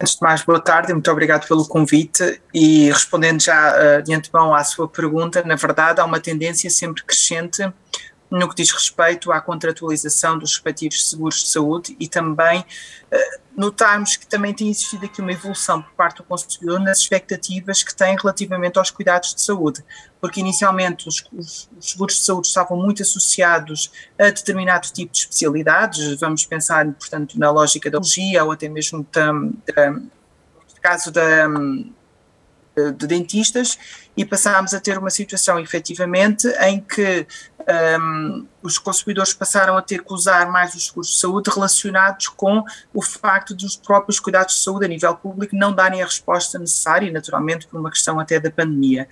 Antes 0.00 0.16
de 0.16 0.22
mais, 0.22 0.42
boa 0.42 0.60
tarde 0.60 0.92
muito 0.92 1.10
obrigado 1.10 1.46
pelo 1.46 1.66
convite. 1.66 2.40
E 2.52 2.90
respondendo 2.90 3.40
já 3.40 3.74
uh, 3.98 4.02
de 4.02 4.12
antemão 4.12 4.54
à 4.54 4.64
sua 4.64 4.88
pergunta, 4.88 5.42
na 5.44 5.54
verdade, 5.54 6.00
há 6.00 6.04
uma 6.04 6.18
tendência 6.18 6.68
sempre 6.68 7.02
crescente 7.04 7.62
no 8.34 8.48
que 8.48 8.56
diz 8.56 8.70
respeito 8.72 9.30
à 9.30 9.40
contratualização 9.40 10.36
dos 10.36 10.54
respectivos 10.54 11.08
seguros 11.08 11.36
de 11.36 11.48
saúde 11.48 11.96
e 12.00 12.08
também 12.08 12.60
uh, 12.60 13.40
notarmos 13.56 14.16
que 14.16 14.26
também 14.26 14.52
tem 14.52 14.68
existido 14.68 15.06
aqui 15.06 15.20
uma 15.20 15.30
evolução 15.30 15.80
por 15.80 15.92
parte 15.92 16.16
do 16.16 16.24
consumidor 16.24 16.80
nas 16.80 16.98
expectativas 16.98 17.84
que 17.84 17.94
tem 17.94 18.16
relativamente 18.16 18.76
aos 18.76 18.90
cuidados 18.90 19.34
de 19.34 19.40
saúde, 19.40 19.84
porque 20.20 20.40
inicialmente 20.40 21.08
os, 21.08 21.24
os, 21.32 21.70
os 21.78 21.90
seguros 21.90 22.16
de 22.16 22.22
saúde 22.22 22.48
estavam 22.48 22.76
muito 22.76 23.02
associados 23.02 23.92
a 24.18 24.24
determinado 24.24 24.88
tipo 24.88 25.12
de 25.12 25.18
especialidades, 25.20 26.18
vamos 26.18 26.44
pensar, 26.44 26.84
portanto, 26.92 27.38
na 27.38 27.52
lógica 27.52 27.88
da 27.88 28.02
cirurgia 28.02 28.44
ou 28.44 28.50
até 28.50 28.68
mesmo 28.68 29.06
da, 29.12 29.32
da, 29.32 29.90
no 29.92 30.10
caso 30.82 31.12
da 31.12 31.48
de 32.76 33.06
dentistas 33.06 33.78
e 34.16 34.24
passámos 34.24 34.74
a 34.74 34.80
ter 34.80 34.98
uma 34.98 35.10
situação 35.10 35.58
efetivamente 35.58 36.48
em 36.60 36.80
que 36.80 37.26
um, 38.00 38.46
os 38.62 38.78
consumidores 38.78 39.32
passaram 39.32 39.76
a 39.76 39.82
ter 39.82 40.02
que 40.02 40.12
usar 40.12 40.50
mais 40.50 40.74
os 40.74 40.86
seguros 40.86 41.08
de 41.08 41.18
saúde 41.18 41.50
relacionados 41.50 42.28
com 42.28 42.62
o 42.92 43.02
facto 43.02 43.54
dos 43.54 43.76
próprios 43.76 44.20
cuidados 44.20 44.56
de 44.56 44.60
saúde 44.60 44.84
a 44.84 44.88
nível 44.88 45.14
público 45.16 45.56
não 45.56 45.72
darem 45.72 46.02
a 46.02 46.04
resposta 46.04 46.58
necessária, 46.58 47.10
naturalmente 47.10 47.66
por 47.66 47.80
uma 47.80 47.90
questão 47.90 48.20
até 48.20 48.38
da 48.38 48.50
pandemia. 48.50 49.08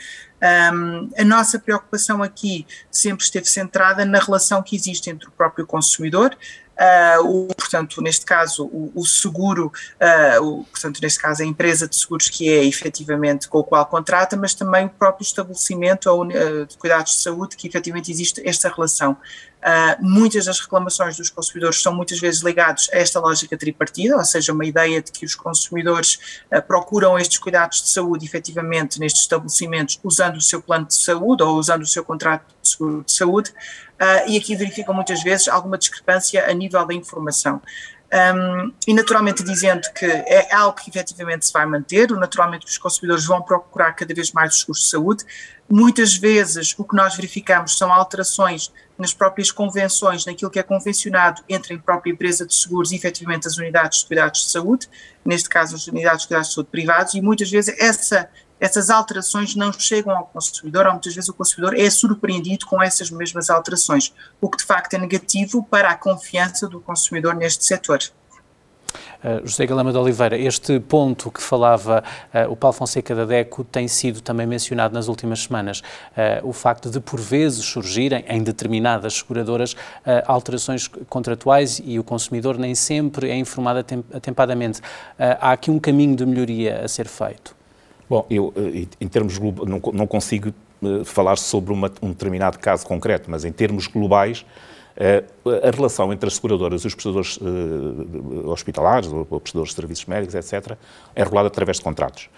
Um, 0.75 1.11
a 1.17 1.25
nossa 1.25 1.59
preocupação 1.59 2.23
aqui 2.23 2.67
sempre 2.91 3.25
esteve 3.25 3.47
centrada 3.47 4.05
na 4.05 4.19
relação 4.19 4.63
que 4.63 4.77
existe 4.77 5.09
entre 5.09 5.29
o 5.29 5.33
próprio 5.33 5.67
consumidor, 5.67 6.37
Uh, 6.73 7.49
o, 7.51 7.55
portanto, 7.55 8.01
neste 8.01 8.25
caso, 8.25 8.65
o, 8.65 8.91
o 8.95 9.05
seguro, 9.05 9.71
uh, 10.01 10.43
o, 10.43 10.65
portanto, 10.65 11.01
neste 11.01 11.21
caso, 11.21 11.43
a 11.43 11.47
empresa 11.47 11.87
de 11.87 11.95
seguros 11.95 12.29
que 12.29 12.49
é 12.49 12.65
efetivamente 12.65 13.49
com 13.49 13.59
o 13.59 13.65
qual 13.65 13.85
contrata, 13.87 14.37
mas 14.37 14.55
também 14.55 14.87
o 14.87 14.91
próprio 14.91 15.23
estabelecimento 15.23 16.11
uh, 16.11 16.67
de 16.67 16.77
cuidados 16.79 17.13
de 17.13 17.19
saúde 17.19 17.57
que 17.57 17.69
efetivamente 17.69 18.11
existe 18.11 18.43
esta 18.47 18.69
relação. 18.69 19.17
Uh, 19.63 20.05
muitas 20.05 20.47
das 20.47 20.59
reclamações 20.59 21.17
dos 21.17 21.31
consumidores 21.31 21.81
são 21.81 21.95
muitas 21.95 22.19
vezes 22.19 22.41
ligados 22.43 22.91
a 22.93 22.97
esta 22.97 23.21
lógica 23.21 23.57
tripartida, 23.57 24.17
ou 24.17 24.25
seja, 24.25 24.53
uma 24.53 24.65
ideia 24.65 25.01
de 25.01 25.13
que 25.13 25.25
os 25.25 25.37
consumidores 25.37 26.19
uh, 26.53 26.61
procuram 26.61 27.17
estes 27.17 27.39
cuidados 27.39 27.81
de 27.81 27.89
saúde 27.89 28.27
efetivamente 28.27 28.99
nestes 28.99 29.23
estabelecimentos 29.23 30.01
usando 30.03 30.37
o 30.37 30.41
seu 30.41 30.61
plano 30.61 30.87
de 30.87 30.97
saúde 30.97 31.45
ou 31.45 31.57
usando 31.57 31.83
o 31.83 31.87
seu 31.87 32.05
contrato 32.05 32.45
de 32.61 32.69
seguro 32.69 33.05
de 33.05 33.13
saúde, 33.13 33.51
uh, 33.51 34.29
e 34.29 34.37
aqui 34.37 34.57
verificam 34.57 34.93
muitas 34.93 35.23
vezes 35.23 35.47
alguma 35.47 35.79
discrepância 35.79 36.45
a 36.45 36.53
nível 36.53 36.85
da 36.85 36.93
informação. 36.93 37.63
Um, 38.13 38.75
e 38.87 38.93
naturalmente 38.93 39.43
dizendo 39.43 39.91
que 39.95 40.05
é 40.05 40.55
algo 40.55 40.77
que 40.77 40.91
efetivamente 40.91 41.47
se 41.47 41.53
vai 41.53 41.65
manter, 41.65 42.11
naturalmente 42.11 42.67
os 42.67 42.77
consumidores 42.77 43.25
vão 43.25 43.41
procurar 43.41 43.95
cada 43.95 44.13
vez 44.13 44.33
mais 44.33 44.53
os 44.53 44.61
seguros 44.61 44.83
de 44.83 44.91
saúde. 44.91 45.25
Muitas 45.75 46.15
vezes 46.15 46.75
o 46.77 46.85
que 46.85 46.95
nós 46.95 47.17
verificamos 47.17 47.79
são 47.79 47.91
alterações 47.91 48.71
nas 48.99 49.15
próprias 49.15 49.51
convenções, 49.51 50.27
naquilo 50.27 50.51
que 50.51 50.59
é 50.59 50.63
convencionado 50.63 51.43
entre 51.49 51.73
a 51.73 51.79
própria 51.79 52.13
empresa 52.13 52.45
de 52.45 52.55
seguros 52.55 52.93
e 52.93 52.97
efetivamente 52.97 53.49
as 53.49 53.57
unidades 53.57 54.01
de 54.01 54.07
cuidados 54.07 54.43
de 54.43 54.51
saúde, 54.51 54.87
neste 55.25 55.49
caso 55.49 55.75
as 55.75 55.87
unidades 55.87 56.21
de 56.21 56.29
cuidados 56.29 56.49
de 56.51 56.55
saúde 56.57 56.69
privados, 56.71 57.15
e 57.15 57.23
muitas 57.23 57.51
vezes 57.51 57.75
essa 57.79 58.29
essas 58.61 58.91
alterações 58.91 59.57
não 59.57 59.73
chegam 59.73 60.15
ao 60.15 60.27
consumidor, 60.27 60.85
ou 60.85 60.93
muitas 60.93 61.15
vezes 61.15 61.31
o 61.31 61.35
consumidor 61.35 61.75
é 61.75 61.89
surpreendido 61.89 62.67
com 62.67 62.81
essas 62.83 63.11
mesmas 63.11 63.49
alterações, 63.49 64.13
o 64.43 64.51
que 64.51 64.59
de 64.59 64.65
facto 64.65 64.93
é 64.93 64.99
negativo 64.99 65.65
para 65.65 65.89
a 65.89 65.97
confiança 65.97 66.69
do 66.69 66.81
consumidor 66.83 67.35
neste 67.35 67.65
setor. 67.65 67.99
Uh, 69.23 69.47
José 69.47 69.67
Galama 69.67 69.93
de 69.93 69.99
Oliveira, 69.99 70.37
este 70.37 70.81
ponto 70.81 71.31
que 71.31 71.43
falava 71.43 72.03
uh, 72.35 72.51
o 72.51 72.57
Paulo 72.57 72.77
Fonseca 72.77 73.15
da 73.15 73.25
DECO 73.25 73.65
tem 73.65 73.87
sido 73.89 74.21
também 74.21 74.47
mencionado 74.47 74.95
nas 74.95 75.09
últimas 75.09 75.41
semanas. 75.45 75.81
Uh, 75.81 76.49
o 76.49 76.53
facto 76.53 76.91
de, 76.91 77.01
por 77.01 77.21
vezes, 77.21 77.65
surgirem 77.65 78.25
em 78.29 78.43
determinadas 78.43 79.15
seguradoras 79.15 79.77
alterações 80.27 80.89
contratuais 81.09 81.81
e 81.85 81.99
o 81.99 82.05
consumidor 82.05 82.59
nem 82.59 82.75
sempre 82.75 83.31
é 83.31 83.37
informado 83.37 83.85
atempadamente. 84.13 84.81
há 85.19 85.53
aqui 85.53 85.71
um 85.71 85.79
caminho 85.79 86.17
de 86.17 86.27
melhoria 86.27 86.85
a 86.85 86.89
ser 86.89 87.07
feito. 87.07 87.55
Bom, 88.13 88.27
eu, 88.29 88.53
eh, 88.57 88.87
em 89.01 89.09
termos 89.09 89.39
não, 89.39 89.81
não 89.93 90.07
consigo 90.07 90.53
eh, 90.83 91.03
falar 91.03 91.39
sobre 91.39 91.73
uma, 91.73 91.91
um 92.03 92.11
determinado 92.11 92.59
caso 92.59 92.85
concreto, 92.85 93.31
mas 93.31 93.43
em 93.47 93.51
termos 93.51 93.87
globais, 93.87 94.45
eh, 94.45 94.72
a 94.97 95.71
relação 95.71 96.13
entre 96.13 96.27
as 96.27 96.35
seguradoras 96.35 96.83
e 96.83 96.87
os 96.87 96.95
prestadores 96.95 97.39
hospitalares, 98.45 99.11
ou 99.13 99.41
prestadores 99.41 99.71
de 99.71 99.77
serviços 99.77 100.07
médicos, 100.07 100.35
etc., 100.35 100.77
é 101.15 101.23
regulada 101.23 101.49
através 101.49 101.79
de 101.79 101.83
contratos. 101.83 102.29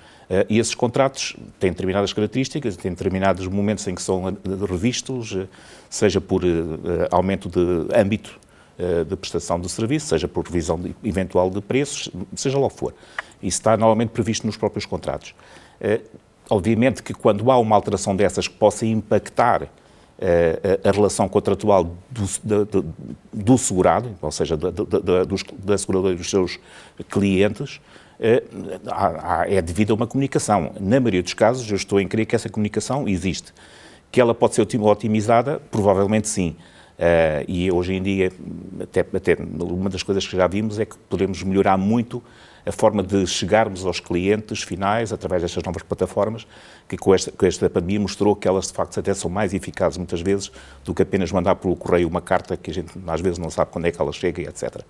E 0.48 0.58
esses 0.58 0.74
contratos 0.74 1.36
têm 1.58 1.70
determinadas 1.70 2.12
características, 2.12 2.76
têm 2.76 2.92
determinados 2.92 3.46
momentos 3.46 3.86
em 3.86 3.94
que 3.94 4.00
são 4.00 4.36
revistos, 4.68 5.36
seja 5.90 6.20
por 6.20 6.42
aumento 7.10 7.48
de 7.48 7.94
âmbito 7.94 8.38
de 9.06 9.16
prestação 9.16 9.60
de 9.60 9.68
serviço, 9.68 10.06
seja 10.06 10.26
por 10.26 10.46
revisão 10.46 10.80
eventual 11.02 11.50
de 11.50 11.60
preços, 11.60 12.08
seja 12.34 12.58
lá 12.58 12.66
o 12.66 12.70
que 12.70 12.76
for. 12.76 12.94
Isso 13.42 13.58
está 13.58 13.76
normalmente 13.76 14.10
previsto 14.10 14.46
nos 14.46 14.56
próprios 14.56 14.86
contratos. 14.86 15.34
Eh, 15.80 16.00
obviamente 16.48 17.02
que 17.02 17.12
quando 17.12 17.50
há 17.50 17.58
uma 17.58 17.76
alteração 17.76 18.16
dessas 18.16 18.48
que 18.48 18.54
possa 18.54 18.86
impactar 18.86 19.64
eh, 19.64 19.68
a 20.82 20.90
relação 20.90 21.28
contratual 21.28 21.84
do, 22.10 22.64
do, 22.64 22.94
do 23.32 23.58
segurado, 23.58 24.16
ou 24.22 24.30
seja, 24.30 24.56
da, 24.56 24.70
da, 24.70 25.24
da 25.58 25.78
seguradora 25.78 26.14
e 26.14 26.16
dos 26.16 26.30
seus 26.30 26.58
clientes, 27.10 27.80
eh, 28.18 28.42
é 29.48 29.60
devido 29.60 29.92
a 29.92 29.94
uma 29.94 30.06
comunicação. 30.06 30.72
Na 30.80 31.00
maioria 31.00 31.22
dos 31.22 31.34
casos, 31.34 31.68
eu 31.68 31.76
estou 31.76 32.00
em 32.00 32.08
crer 32.08 32.26
que 32.26 32.34
essa 32.34 32.48
comunicação 32.48 33.08
existe. 33.08 33.52
Que 34.10 34.20
ela 34.20 34.34
pode 34.34 34.54
ser 34.54 34.62
otimizada? 34.62 35.60
Provavelmente 35.70 36.28
sim. 36.28 36.56
e 37.48 37.70
hoje 37.70 37.94
em 37.94 38.02
dia, 38.02 38.32
até, 38.80 39.00
até 39.00 39.36
uma 39.36 39.90
das 39.90 40.02
coisas 40.02 40.26
que 40.26 40.36
já 40.36 40.46
vimos 40.46 40.78
é 40.78 40.84
que 40.84 40.96
podemos 41.08 41.42
melhorar 41.42 41.76
muito 41.76 42.22
a 42.66 42.72
forma 42.72 43.02
de 43.02 43.26
chegarmos 43.26 43.84
aos 43.84 44.00
clientes 44.00 44.62
finais 44.62 45.12
através 45.12 45.42
destas 45.42 45.62
novas 45.62 45.82
plataformas, 45.82 46.46
que 46.88 46.96
com 46.96 47.14
esta, 47.14 47.30
com 47.30 47.44
esta 47.46 47.68
pandemia 47.68 48.00
mostrou 48.00 48.34
que 48.34 48.48
elas 48.48 48.68
de 48.68 48.72
facto 48.72 48.98
até 48.98 49.12
são 49.12 49.30
mais 49.30 49.52
eficazes 49.52 49.98
muitas 49.98 50.20
vezes 50.20 50.50
do 50.84 50.94
que 50.94 51.02
apenas 51.02 51.30
mandar 51.30 51.56
pelo 51.56 51.76
correio 51.76 52.08
uma 52.08 52.20
carta 52.20 52.56
que 52.56 52.70
a 52.70 52.74
gente 52.74 52.92
às 53.06 53.20
vezes 53.20 53.38
não 53.38 53.50
sabe 53.50 53.70
quando 53.70 53.86
é 53.86 53.92
que 53.92 54.00
ela 54.00 54.12
chega, 54.12 54.42
etc. 54.42 54.82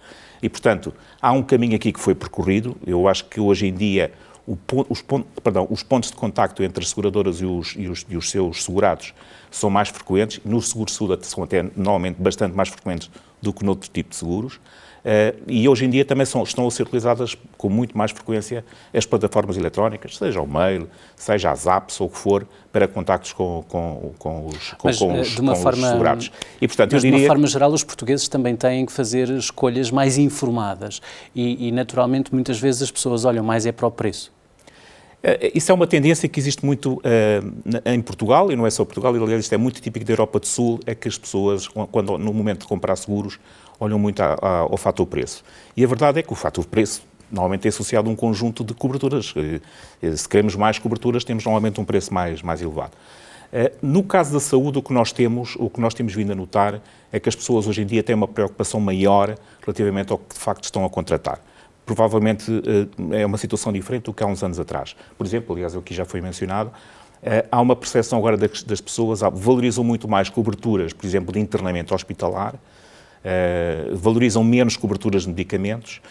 E 0.42 0.48
portanto, 0.48 0.94
há 1.20 1.32
um 1.32 1.42
caminho 1.42 1.76
aqui 1.76 1.92
que 1.92 2.00
foi 2.00 2.14
percorrido, 2.14 2.76
eu 2.86 3.08
acho 3.08 3.24
que 3.26 3.40
hoje 3.40 3.66
em 3.66 3.74
dia 3.74 4.12
os, 4.46 5.00
pontos, 5.00 5.26
perdão, 5.42 5.66
os 5.70 5.82
pontos 5.82 6.10
de 6.10 6.16
contacto 6.16 6.62
entre 6.62 6.82
as 6.82 6.90
seguradoras 6.90 7.40
e 7.40 7.46
os, 7.46 7.74
e 7.76 7.88
os, 7.88 8.06
e 8.08 8.16
os 8.16 8.30
seus 8.30 8.64
segurados 8.64 9.14
são 9.50 9.70
mais 9.70 9.88
frequentes, 9.88 10.40
no 10.44 10.60
seguro 10.60 10.90
saúde 10.90 11.26
são 11.26 11.42
até 11.42 11.62
normalmente 11.62 12.20
bastante 12.20 12.54
mais 12.54 12.68
frequentes 12.68 13.10
do 13.40 13.52
que 13.52 13.64
noutro 13.64 13.88
tipo 13.90 14.10
de 14.10 14.16
seguros. 14.16 14.60
Uh, 15.04 15.38
e 15.46 15.68
hoje 15.68 15.84
em 15.84 15.90
dia 15.90 16.02
também 16.02 16.24
são, 16.24 16.42
estão 16.42 16.66
a 16.66 16.70
ser 16.70 16.84
utilizadas 16.84 17.36
com 17.58 17.68
muito 17.68 17.96
mais 17.96 18.10
frequência 18.10 18.64
as 18.92 19.04
plataformas 19.04 19.56
eletrónicas, 19.58 20.16
seja 20.16 20.40
o 20.40 20.46
mail, 20.46 20.88
seja 21.14 21.50
as 21.50 21.66
apps 21.66 22.00
ou 22.00 22.06
o 22.06 22.10
que 22.10 22.16
for, 22.16 22.46
para 22.72 22.88
contactos 22.88 23.34
com, 23.34 23.62
com, 23.68 24.12
com 24.18 24.46
os, 24.46 24.72
com, 24.72 24.88
mas, 24.88 24.98
com, 24.98 25.14
eh, 25.14 25.20
os, 25.20 25.28
de 25.28 25.40
uma 25.42 25.54
forma, 25.54 25.86
os 25.86 25.92
segurados. 25.92 26.32
E, 26.60 26.66
portanto, 26.66 26.92
mas, 26.92 27.02
diria... 27.02 27.18
de 27.18 27.24
uma 27.24 27.28
forma 27.28 27.46
geral, 27.46 27.72
os 27.72 27.84
portugueses 27.84 28.26
também 28.28 28.56
têm 28.56 28.86
que 28.86 28.92
fazer 28.92 29.28
escolhas 29.28 29.90
mais 29.90 30.16
informadas 30.16 31.02
e, 31.34 31.68
e, 31.68 31.70
naturalmente, 31.70 32.34
muitas 32.34 32.58
vezes 32.58 32.82
as 32.82 32.90
pessoas 32.90 33.26
olham 33.26 33.44
mais 33.44 33.66
é 33.66 33.72
para 33.72 33.86
o 33.86 33.90
preço. 33.90 34.33
Eh, 35.24 35.52
isso 35.54 35.72
é 35.72 35.74
uma 35.74 35.86
tendência 35.86 36.28
que 36.28 36.38
existe 36.38 36.64
muito 36.66 36.96
uh, 36.96 37.80
em 37.86 38.00
Portugal, 38.02 38.52
e 38.52 38.56
não 38.56 38.66
é 38.66 38.70
só 38.70 38.84
Portugal, 38.84 39.14
aliás, 39.14 39.40
isto 39.40 39.54
é 39.54 39.56
muito 39.56 39.80
típico 39.80 40.04
da 40.04 40.12
Europa 40.12 40.38
do 40.38 40.46
Sul, 40.46 40.78
é 40.84 40.94
que 40.94 41.08
as 41.08 41.16
pessoas, 41.16 41.66
quando, 41.66 42.18
no 42.18 42.34
momento 42.34 42.60
de 42.60 42.66
comprar 42.66 42.94
seguros, 42.96 43.40
olham 43.80 43.98
muito 43.98 44.20
a, 44.20 44.34
a, 44.34 44.58
ao 44.58 44.76
fator 44.76 45.06
preço. 45.06 45.42
E 45.74 45.82
a 45.82 45.86
verdade 45.86 46.18
é 46.18 46.22
que 46.22 46.30
o 46.30 46.36
fator 46.36 46.66
preço 46.66 47.02
normalmente 47.32 47.66
é 47.66 47.70
associado 47.70 48.08
a 48.10 48.12
um 48.12 48.14
conjunto 48.14 48.62
de 48.62 48.74
coberturas. 48.74 49.32
Eh, 50.02 50.14
se 50.14 50.28
queremos 50.28 50.54
mais 50.56 50.78
coberturas, 50.78 51.24
temos 51.24 51.42
normalmente 51.42 51.80
um 51.80 51.84
preço 51.84 52.12
mais, 52.12 52.42
mais 52.42 52.60
elevado. 52.60 52.92
No 53.80 54.02
caso 54.02 54.32
da 54.32 54.40
saúde, 54.40 54.78
o 54.78 54.82
que 54.82 54.92
nós 54.92 55.12
temos, 55.12 55.54
o 55.60 55.70
que 55.70 55.80
nós 55.80 55.94
temos 55.94 56.12
vindo 56.12 56.32
a 56.32 56.34
notar 56.34 56.80
é 57.12 57.20
que 57.20 57.28
as 57.28 57.36
pessoas 57.36 57.68
hoje 57.68 57.82
em 57.82 57.86
dia 57.86 58.02
têm 58.02 58.14
uma 58.14 58.26
preocupação 58.26 58.80
maior 58.80 59.36
relativamente 59.60 60.10
ao 60.10 60.18
que 60.18 60.34
de 60.34 60.40
facto 60.40 60.64
estão 60.64 60.84
a 60.84 60.90
contratar. 60.90 61.40
Provavelmente 61.86 62.50
eh, 63.10 63.20
é 63.20 63.26
uma 63.26 63.38
situação 63.38 63.72
diferente 63.72 64.04
do 64.04 64.14
que 64.14 64.22
há 64.22 64.26
uns 64.26 64.42
anos 64.42 64.58
atrás. 64.58 64.96
Por 65.16 65.26
exemplo, 65.26 65.54
aliás, 65.54 65.74
o 65.74 65.82
que 65.82 65.94
já 65.94 66.04
foi 66.04 66.20
mencionado, 66.20 66.72
há 67.50 67.60
uma 67.60 67.74
percepção 67.74 68.18
agora 68.18 68.36
das 68.36 68.80
pessoas, 68.82 69.20
valorizam 69.20 69.82
muito 69.82 70.06
mais 70.06 70.28
coberturas, 70.28 70.92
por 70.92 71.06
exemplo, 71.06 71.32
de 71.32 71.40
internamento 71.40 71.94
hospitalar, 71.94 72.54
uh, 72.54 73.96
valorizam 73.96 74.44
menos 74.44 74.76
coberturas 74.76 75.22
de 75.22 75.28
medicamentos. 75.28 76.02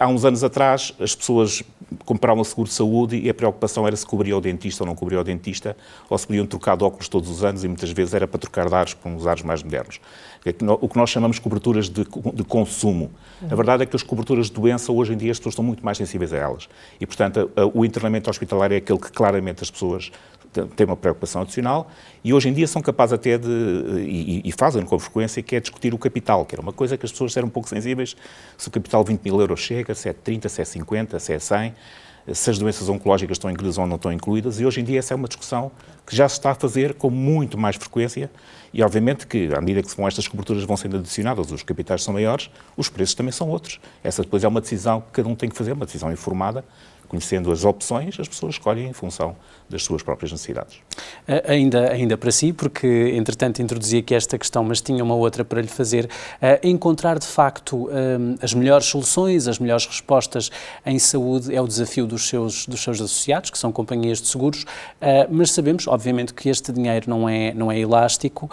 Há 0.00 0.08
uns 0.08 0.24
anos 0.24 0.42
atrás, 0.42 0.92
as 0.98 1.14
pessoas 1.14 1.62
compravam 2.04 2.42
seguro 2.44 2.68
de 2.68 2.74
saúde 2.74 3.18
e 3.18 3.28
a 3.28 3.34
preocupação 3.34 3.86
era 3.86 3.96
se 3.96 4.06
cobria 4.06 4.36
o 4.36 4.40
dentista 4.40 4.82
ou 4.82 4.86
não 4.86 4.94
cobria 4.94 5.20
o 5.20 5.24
dentista, 5.24 5.76
ou 6.08 6.16
se 6.16 6.26
podiam 6.26 6.46
trocar 6.46 6.76
de 6.76 6.84
óculos 6.84 7.08
todos 7.08 7.28
os 7.28 7.44
anos 7.44 7.64
e 7.64 7.68
muitas 7.68 7.90
vezes 7.90 8.14
era 8.14 8.26
para 8.26 8.38
trocar 8.38 8.68
de 8.68 8.74
ares 8.74 8.94
para 8.94 9.10
uns 9.10 9.26
ares 9.26 9.42
mais 9.42 9.62
modernos. 9.62 10.00
É 10.44 10.54
o 10.80 10.88
que 10.88 10.96
nós 10.96 11.10
chamamos 11.10 11.36
de 11.36 11.42
coberturas 11.42 11.88
de, 11.88 12.06
de 12.34 12.44
consumo. 12.44 13.10
A 13.42 13.54
verdade 13.54 13.82
é 13.82 13.86
que 13.86 13.94
as 13.94 14.02
coberturas 14.02 14.46
de 14.46 14.52
doença, 14.52 14.90
hoje 14.90 15.12
em 15.12 15.16
dia, 15.16 15.30
as 15.30 15.38
pessoas 15.38 15.52
estão 15.52 15.64
muito 15.64 15.84
mais 15.84 15.98
sensíveis 15.98 16.32
a 16.32 16.36
elas. 16.38 16.68
E, 16.98 17.06
portanto, 17.06 17.50
o 17.74 17.84
internamento 17.84 18.30
hospitalar 18.30 18.72
é 18.72 18.76
aquele 18.76 18.98
que 18.98 19.12
claramente 19.12 19.62
as 19.62 19.70
pessoas 19.70 20.10
têm 20.76 20.86
uma 20.86 20.96
preocupação 20.96 21.42
adicional 21.42 21.90
e 22.24 22.34
hoje 22.34 22.48
em 22.48 22.52
dia 22.52 22.66
são 22.66 22.82
capazes 22.82 23.12
até 23.12 23.38
de, 23.38 23.48
e, 23.48 24.42
e 24.44 24.52
fazem 24.52 24.84
com 24.84 24.98
frequência, 24.98 25.42
que 25.42 25.56
é 25.56 25.60
discutir 25.60 25.94
o 25.94 25.98
capital, 25.98 26.44
que 26.44 26.54
era 26.54 26.62
uma 26.62 26.72
coisa 26.72 26.96
que 26.96 27.06
as 27.06 27.12
pessoas 27.12 27.36
eram 27.36 27.48
um 27.48 27.50
pouco 27.50 27.68
sensíveis, 27.68 28.16
se 28.58 28.68
o 28.68 28.70
capital 28.70 29.04
20 29.04 29.22
mil 29.22 29.40
euros 29.40 29.60
chega, 29.60 29.94
se 29.94 30.08
é 30.08 30.12
30, 30.12 30.48
se 30.48 30.60
é 30.60 30.64
50, 30.64 31.18
se 31.18 31.32
é 31.32 31.38
100, 31.38 31.74
se 32.32 32.50
as 32.50 32.58
doenças 32.58 32.88
oncológicas 32.88 33.36
estão 33.36 33.50
incluídas 33.50 33.78
ou 33.78 33.86
não 33.86 33.96
estão 33.96 34.12
incluídas, 34.12 34.60
e 34.60 34.66
hoje 34.66 34.80
em 34.80 34.84
dia 34.84 34.98
essa 34.98 35.14
é 35.14 35.16
uma 35.16 35.28
discussão 35.28 35.70
que 36.06 36.14
já 36.14 36.28
se 36.28 36.34
está 36.34 36.50
a 36.50 36.54
fazer 36.54 36.94
com 36.94 37.10
muito 37.10 37.56
mais 37.56 37.76
frequência, 37.76 38.30
e 38.72 38.82
obviamente 38.82 39.26
que, 39.26 39.52
à 39.54 39.60
medida 39.60 39.82
que 39.82 39.96
vão 39.96 40.06
estas 40.06 40.28
coberturas 40.28 40.62
vão 40.64 40.76
sendo 40.76 40.96
adicionadas, 40.98 41.50
os 41.50 41.62
capitais 41.62 42.02
são 42.02 42.14
maiores, 42.14 42.50
os 42.76 42.88
preços 42.88 43.14
também 43.14 43.32
são 43.32 43.48
outros. 43.48 43.80
Essa 44.02 44.22
depois 44.22 44.44
é 44.44 44.48
uma 44.48 44.60
decisão 44.60 45.00
que 45.00 45.10
cada 45.12 45.28
um 45.28 45.34
tem 45.34 45.48
que 45.48 45.56
fazer, 45.56 45.72
uma 45.72 45.86
decisão 45.86 46.12
informada, 46.12 46.64
conhecendo 47.08 47.50
as 47.50 47.64
opções, 47.64 48.20
as 48.20 48.28
pessoas 48.28 48.54
escolhem 48.54 48.88
em 48.88 48.92
função 48.92 49.36
das 49.70 49.84
suas 49.84 50.02
próprias 50.02 50.32
necessidades. 50.32 50.78
Ainda, 51.46 51.92
ainda 51.92 52.18
para 52.18 52.32
si, 52.32 52.52
porque 52.52 53.12
entretanto 53.14 53.62
introduzi 53.62 53.98
aqui 53.98 54.14
esta 54.14 54.36
questão, 54.36 54.64
mas 54.64 54.80
tinha 54.80 55.02
uma 55.02 55.14
outra 55.14 55.44
para 55.44 55.62
lhe 55.62 55.68
fazer, 55.68 56.06
uh, 56.06 56.66
encontrar 56.66 57.18
de 57.18 57.26
facto 57.26 57.88
um, 57.88 58.34
as 58.42 58.52
melhores 58.52 58.86
soluções, 58.86 59.46
as 59.46 59.58
melhores 59.58 59.86
respostas 59.86 60.50
em 60.84 60.98
saúde 60.98 61.54
é 61.54 61.60
o 61.60 61.66
desafio 61.66 62.06
dos 62.06 62.28
seus, 62.28 62.66
dos 62.66 62.82
seus 62.82 63.00
associados, 63.00 63.50
que 63.50 63.58
são 63.58 63.70
companhias 63.70 64.20
de 64.20 64.28
seguros, 64.28 64.62
uh, 64.62 65.28
mas 65.30 65.52
sabemos, 65.52 65.86
obviamente, 65.86 66.34
que 66.34 66.48
este 66.48 66.72
dinheiro 66.72 67.08
não 67.08 67.28
é, 67.28 67.54
não 67.54 67.70
é 67.70 67.78
elástico. 67.78 68.50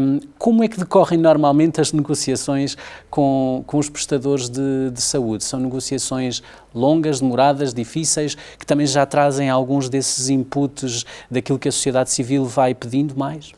Um, 0.00 0.20
como 0.38 0.64
é 0.64 0.68
que 0.68 0.78
decorrem 0.78 1.18
normalmente 1.18 1.80
as 1.80 1.92
negociações 1.92 2.76
com, 3.10 3.62
com 3.66 3.78
os 3.78 3.88
prestadores 3.88 4.48
de, 4.48 4.90
de 4.90 5.02
saúde? 5.02 5.44
São 5.44 5.60
negociações 5.60 6.42
longas, 6.74 7.20
demoradas, 7.20 7.72
difíceis, 7.72 8.34
que 8.58 8.66
também 8.66 8.86
já 8.86 9.06
trazem 9.06 9.48
alguns 9.48 9.88
desses 9.88 10.28
inputs 10.54 11.04
daquilo 11.30 11.58
que 11.58 11.68
a 11.68 11.72
sociedade 11.72 12.10
civil 12.10 12.44
vai 12.44 12.74
pedindo 12.74 13.16
mais? 13.16 13.52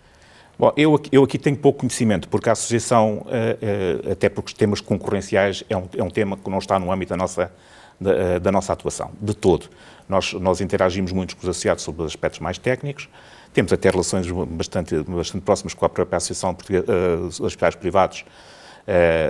Bom, 0.58 0.72
eu, 0.74 0.98
eu 1.12 1.22
aqui 1.22 1.38
tenho 1.38 1.56
pouco 1.56 1.80
conhecimento, 1.80 2.28
porque 2.28 2.48
a 2.48 2.52
associação, 2.52 3.26
uh, 3.26 4.08
uh, 4.08 4.12
até 4.12 4.30
porque 4.30 4.48
os 4.48 4.54
temas 4.54 4.80
concorrenciais 4.80 5.62
é 5.68 5.76
um, 5.76 5.86
é 5.94 6.02
um 6.02 6.08
tema 6.08 6.36
que 6.36 6.48
não 6.48 6.58
está 6.58 6.78
no 6.78 6.90
âmbito 6.90 7.10
da 7.10 7.16
nossa, 7.16 7.52
da, 8.00 8.10
uh, 8.10 8.40
da 8.40 8.50
nossa 8.50 8.72
atuação, 8.72 9.10
de 9.20 9.34
todo. 9.34 9.68
Nós, 10.08 10.32
nós 10.32 10.62
interagimos 10.62 11.12
muito 11.12 11.36
com 11.36 11.42
os 11.42 11.48
associados 11.48 11.84
sobre 11.84 12.02
os 12.02 12.06
aspectos 12.06 12.40
mais 12.40 12.56
técnicos, 12.56 13.06
temos 13.52 13.70
até 13.70 13.90
relações 13.90 14.26
bastante, 14.30 14.98
bastante 15.02 15.42
próximas 15.42 15.74
com 15.74 15.84
a 15.84 15.88
própria 15.90 16.16
Associação 16.16 16.54
Portuguesa, 16.54 16.86
uh, 16.90 17.44
Hospitais 17.44 17.74
Privados, 17.74 18.24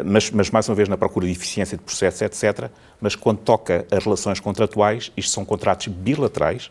mas, 0.05 0.31
mas, 0.31 0.51
mais 0.51 0.69
uma 0.69 0.75
vez, 0.75 0.87
na 0.87 0.99
procura 0.99 1.25
de 1.25 1.33
eficiência 1.33 1.79
de 1.79 1.83
processos, 1.83 2.21
etc. 2.21 2.71
Mas 3.01 3.17
quando 3.17 3.39
toca 3.39 3.87
as 3.91 4.05
relações 4.05 4.39
contratuais, 4.39 5.11
isto 5.17 5.33
são 5.33 5.47
contratos 5.47 5.87
bilaterais 5.89 6.71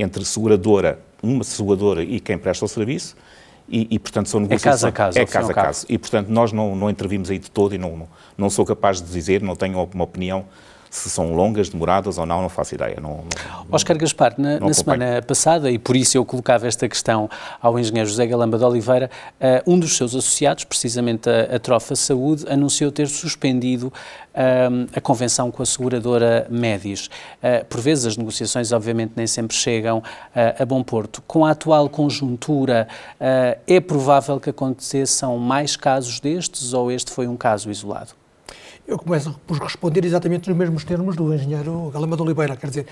entre 0.00 0.24
seguradora, 0.24 0.98
uma 1.22 1.44
seguradora 1.44 2.02
e 2.02 2.20
quem 2.20 2.38
presta 2.38 2.64
o 2.64 2.68
serviço, 2.68 3.16
e, 3.68 3.86
e, 3.88 3.98
portanto 3.98 4.28
são 4.28 4.40
negociações. 4.40 4.82
É 4.82 4.86
caso 4.86 4.86
a 4.88 4.92
caso. 4.92 5.18
É 5.18 5.26
caso 5.26 5.50
a 5.50 5.54
caso. 5.54 5.86
E 5.88 5.96
portanto 5.96 6.28
nós 6.28 6.52
não, 6.52 6.74
não 6.74 6.90
intervimos 6.90 7.30
aí 7.30 7.38
de 7.38 7.50
todo 7.50 7.74
e 7.74 7.78
não, 7.78 7.96
não, 7.96 8.08
não 8.36 8.50
sou 8.50 8.66
capaz 8.66 9.00
de 9.00 9.10
dizer, 9.12 9.42
não 9.42 9.54
tenho 9.54 9.88
uma 9.94 10.04
opinião 10.04 10.44
se 10.90 11.08
são 11.08 11.32
longas, 11.34 11.68
demoradas 11.68 12.18
ou 12.18 12.26
não, 12.26 12.42
não 12.42 12.48
faço 12.48 12.74
ideia. 12.74 12.98
Não, 13.00 13.10
não, 13.10 13.66
Oscar 13.70 13.96
Gaspar, 13.96 14.34
na, 14.36 14.58
na 14.58 14.74
semana 14.74 15.22
passada, 15.22 15.70
e 15.70 15.78
por 15.78 15.94
isso 15.94 16.18
eu 16.18 16.24
colocava 16.24 16.66
esta 16.66 16.88
questão 16.88 17.30
ao 17.62 17.78
engenheiro 17.78 18.08
José 18.08 18.26
Galamba 18.26 18.58
de 18.58 18.64
Oliveira, 18.64 19.08
uh, 19.40 19.72
um 19.72 19.78
dos 19.78 19.96
seus 19.96 20.16
associados, 20.16 20.64
precisamente 20.64 21.30
a, 21.30 21.56
a 21.56 21.58
Trofa 21.60 21.94
Saúde, 21.94 22.44
anunciou 22.48 22.90
ter 22.90 23.06
suspendido 23.06 23.86
uh, 23.86 24.90
a 24.94 25.00
convenção 25.00 25.52
com 25.52 25.62
a 25.62 25.66
seguradora 25.66 26.48
Médis. 26.50 27.06
Uh, 27.06 27.64
por 27.66 27.80
vezes 27.80 28.06
as 28.06 28.16
negociações, 28.16 28.72
obviamente, 28.72 29.12
nem 29.14 29.28
sempre 29.28 29.56
chegam 29.56 30.02
a 30.58 30.64
bom 30.64 30.82
porto. 30.82 31.22
Com 31.26 31.44
a 31.44 31.50
atual 31.50 31.88
conjuntura, 31.88 32.88
é 33.66 33.80
provável 33.80 34.40
que 34.40 34.50
aconteçam 34.50 35.36
mais 35.38 35.76
casos 35.76 36.18
destes 36.18 36.72
ou 36.72 36.90
este 36.90 37.10
foi 37.10 37.28
um 37.28 37.36
caso 37.36 37.70
isolado? 37.70 38.19
Eu 38.90 38.98
começo 38.98 39.38
por 39.46 39.56
responder 39.58 40.04
exatamente 40.04 40.48
nos 40.48 40.58
mesmos 40.58 40.82
termos 40.82 41.14
do 41.14 41.32
engenheiro 41.32 41.92
Galama 41.94 42.16
de 42.16 42.22
Oliveira. 42.22 42.56
Quer 42.56 42.66
dizer, 42.66 42.86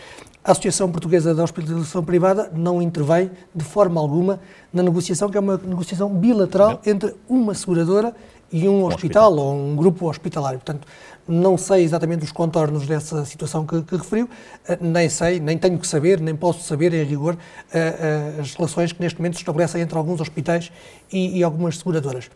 a 0.44 0.52
Associação 0.52 0.92
Portuguesa 0.92 1.34
da 1.34 1.42
Hospitalização 1.42 2.04
Privada 2.04 2.48
não 2.54 2.80
intervém 2.80 3.32
de 3.52 3.64
forma 3.64 4.00
alguma 4.00 4.38
na 4.72 4.80
negociação, 4.80 5.28
que 5.28 5.36
é 5.36 5.40
uma 5.40 5.56
negociação 5.56 6.08
bilateral 6.08 6.80
entre 6.86 7.16
uma 7.28 7.52
seguradora 7.52 8.14
e 8.52 8.68
um, 8.68 8.82
um 8.82 8.84
hospital, 8.84 9.32
hospital, 9.32 9.44
ou 9.44 9.56
um 9.56 9.74
grupo 9.74 10.08
hospitalário. 10.08 10.60
Portanto, 10.60 10.86
não 11.28 11.58
sei 11.58 11.84
exatamente 11.84 12.24
os 12.24 12.32
contornos 12.32 12.86
dessa 12.86 13.24
situação 13.24 13.66
que, 13.66 13.82
que 13.82 13.96
referiu, 13.96 14.28
eh, 14.66 14.78
nem 14.80 15.08
sei, 15.08 15.38
nem 15.38 15.58
tenho 15.58 15.78
que 15.78 15.86
saber, 15.86 16.20
nem 16.20 16.34
posso 16.34 16.66
saber, 16.66 16.94
em 16.94 17.04
rigor, 17.04 17.36
eh, 17.72 18.34
eh, 18.38 18.40
as 18.40 18.54
relações 18.54 18.92
que 18.92 19.00
neste 19.00 19.18
momento 19.18 19.34
se 19.34 19.40
estabelecem 19.40 19.82
entre 19.82 19.98
alguns 19.98 20.20
hospitais 20.20 20.72
e, 21.12 21.38
e 21.38 21.42
algumas 21.44 21.76
seguradoras. 21.78 22.30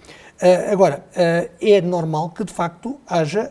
Agora, 0.73 1.05
é 1.61 1.81
normal 1.81 2.31
que, 2.31 2.43
de 2.43 2.53
facto, 2.53 2.99
haja 3.07 3.49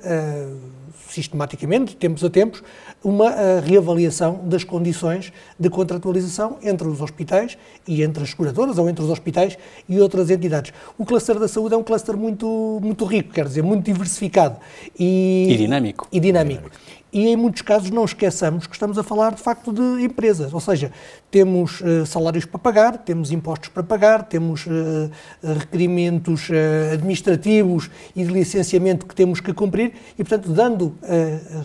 sistematicamente, 1.07 1.95
tempos 1.95 2.23
a 2.23 2.29
tempos, 2.29 2.63
uma 3.03 3.31
uh, 3.31 3.61
reavaliação 3.63 4.41
das 4.43 4.63
condições 4.63 5.31
de 5.59 5.69
contratualização 5.69 6.57
entre 6.61 6.87
os 6.87 7.01
hospitais 7.01 7.57
e 7.87 8.03
entre 8.03 8.23
as 8.23 8.29
seguradoras 8.29 8.77
ou 8.77 8.89
entre 8.89 9.03
os 9.03 9.09
hospitais 9.09 9.57
e 9.87 9.99
outras 9.99 10.29
entidades. 10.29 10.73
O 10.97 11.05
cluster 11.05 11.39
da 11.39 11.47
saúde 11.47 11.73
é 11.73 11.77
um 11.77 11.83
cluster 11.83 12.15
muito, 12.15 12.79
muito 12.81 13.05
rico, 13.05 13.33
quer 13.33 13.45
dizer, 13.45 13.63
muito 13.63 13.85
diversificado 13.85 14.57
e, 14.97 15.47
e 15.49 15.57
dinâmico. 15.57 16.07
E 16.11 16.19
dinâmico. 16.19 16.69
E 16.97 17.00
em 17.13 17.35
muitos 17.35 17.61
casos 17.61 17.89
não 17.91 18.05
esqueçamos 18.05 18.65
que 18.65 18.73
estamos 18.73 18.97
a 18.97 19.03
falar 19.03 19.33
de 19.33 19.41
facto 19.41 19.73
de 19.73 20.03
empresas, 20.03 20.53
ou 20.53 20.59
seja, 20.59 20.91
temos 21.29 21.81
uh, 21.81 22.05
salários 22.05 22.45
para 22.45 22.59
pagar, 22.59 22.97
temos 22.99 23.31
impostos 23.31 23.69
para 23.69 23.83
pagar, 23.83 24.23
temos 24.23 24.65
uh, 24.65 25.11
requerimentos 25.41 26.49
uh, 26.49 26.93
administrativos 26.93 27.89
e 28.15 28.23
de 28.23 28.31
licenciamento 28.31 29.05
que 29.05 29.13
temos 29.13 29.41
que 29.41 29.53
cumprir 29.53 29.93
e, 30.17 30.23
portanto, 30.23 30.49
dando 30.49 30.95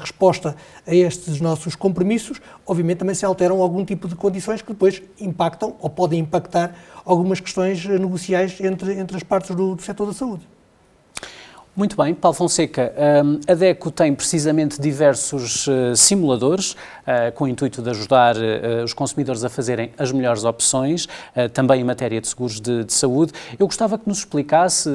resposta 0.01 0.57
a 0.87 0.95
estes 0.95 1.41
nossos 1.41 1.75
compromissos, 1.75 2.41
obviamente 2.67 2.99
também 2.99 3.15
se 3.15 3.25
alteram 3.25 3.61
algum 3.61 3.85
tipo 3.85 4.09
de 4.09 4.15
condições 4.15 4.63
que 4.63 4.73
depois 4.73 5.03
impactam 5.21 5.77
ou 5.81 5.91
podem 5.91 6.21
impactar 6.21 6.75
algumas 7.05 7.41
questões 7.41 7.85
negociais 7.85 8.61
entre, 8.61 8.95
entre 8.95 9.17
as 9.17 9.23
partes 9.23 9.55
do, 9.55 9.75
do 9.75 9.83
setor 9.83 10.07
da 10.07 10.13
saúde. 10.13 10.56
Muito 11.77 11.95
bem, 11.95 12.15
Paulo 12.15 12.35
Fonseca, 12.35 12.91
hum, 13.23 13.39
a 13.47 13.53
DECO 13.53 13.91
tem 13.91 14.15
precisamente 14.15 14.81
diversos 14.81 15.67
uh, 15.67 15.95
simuladores 15.95 16.73
uh, 16.73 17.31
com 17.35 17.45
o 17.45 17.49
intuito 17.49 17.83
de 17.83 17.91
ajudar 17.91 18.35
uh, 18.35 18.83
os 18.83 18.95
consumidores 18.95 19.45
a 19.45 19.51
fazerem 19.51 19.93
as 19.99 20.11
melhores 20.11 20.45
opções, 20.45 21.07
também 21.53 21.83
em 21.83 21.85
matéria 21.85 22.19
de 22.19 22.29
seguros 22.29 22.63
de, 22.63 22.85
de 22.85 22.93
saúde. 22.95 23.35
Eu 23.59 23.67
gostava 23.67 23.99
que 23.99 24.09
nos 24.09 24.19
explicasse 24.19 24.89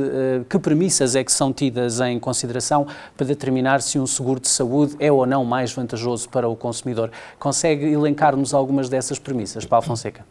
que 0.50 0.58
premissas 0.58 1.16
é 1.16 1.24
que 1.24 1.32
são 1.32 1.54
tidas 1.54 2.00
em 2.00 2.20
consideração 2.20 2.88
para 3.16 3.28
determinar 3.28 3.82
se 3.82 4.00
um 4.00 4.08
seguro 4.08 4.40
de 4.40 4.48
saúde 4.48 4.96
é 5.00 5.12
ou 5.12 5.28
não 5.28 5.46
mais 5.46 5.72
vantajoso 5.72 6.30
para 6.30 6.50
o 6.50 6.56
consumidor. 6.56 7.12
Consegue 7.38 7.86
elencar-nos 7.86 8.56
algumas 8.56 8.90
dessas 8.90 9.20
premissas, 9.20 9.66
Paulo 9.66 9.86
Fonseca? 9.86 10.26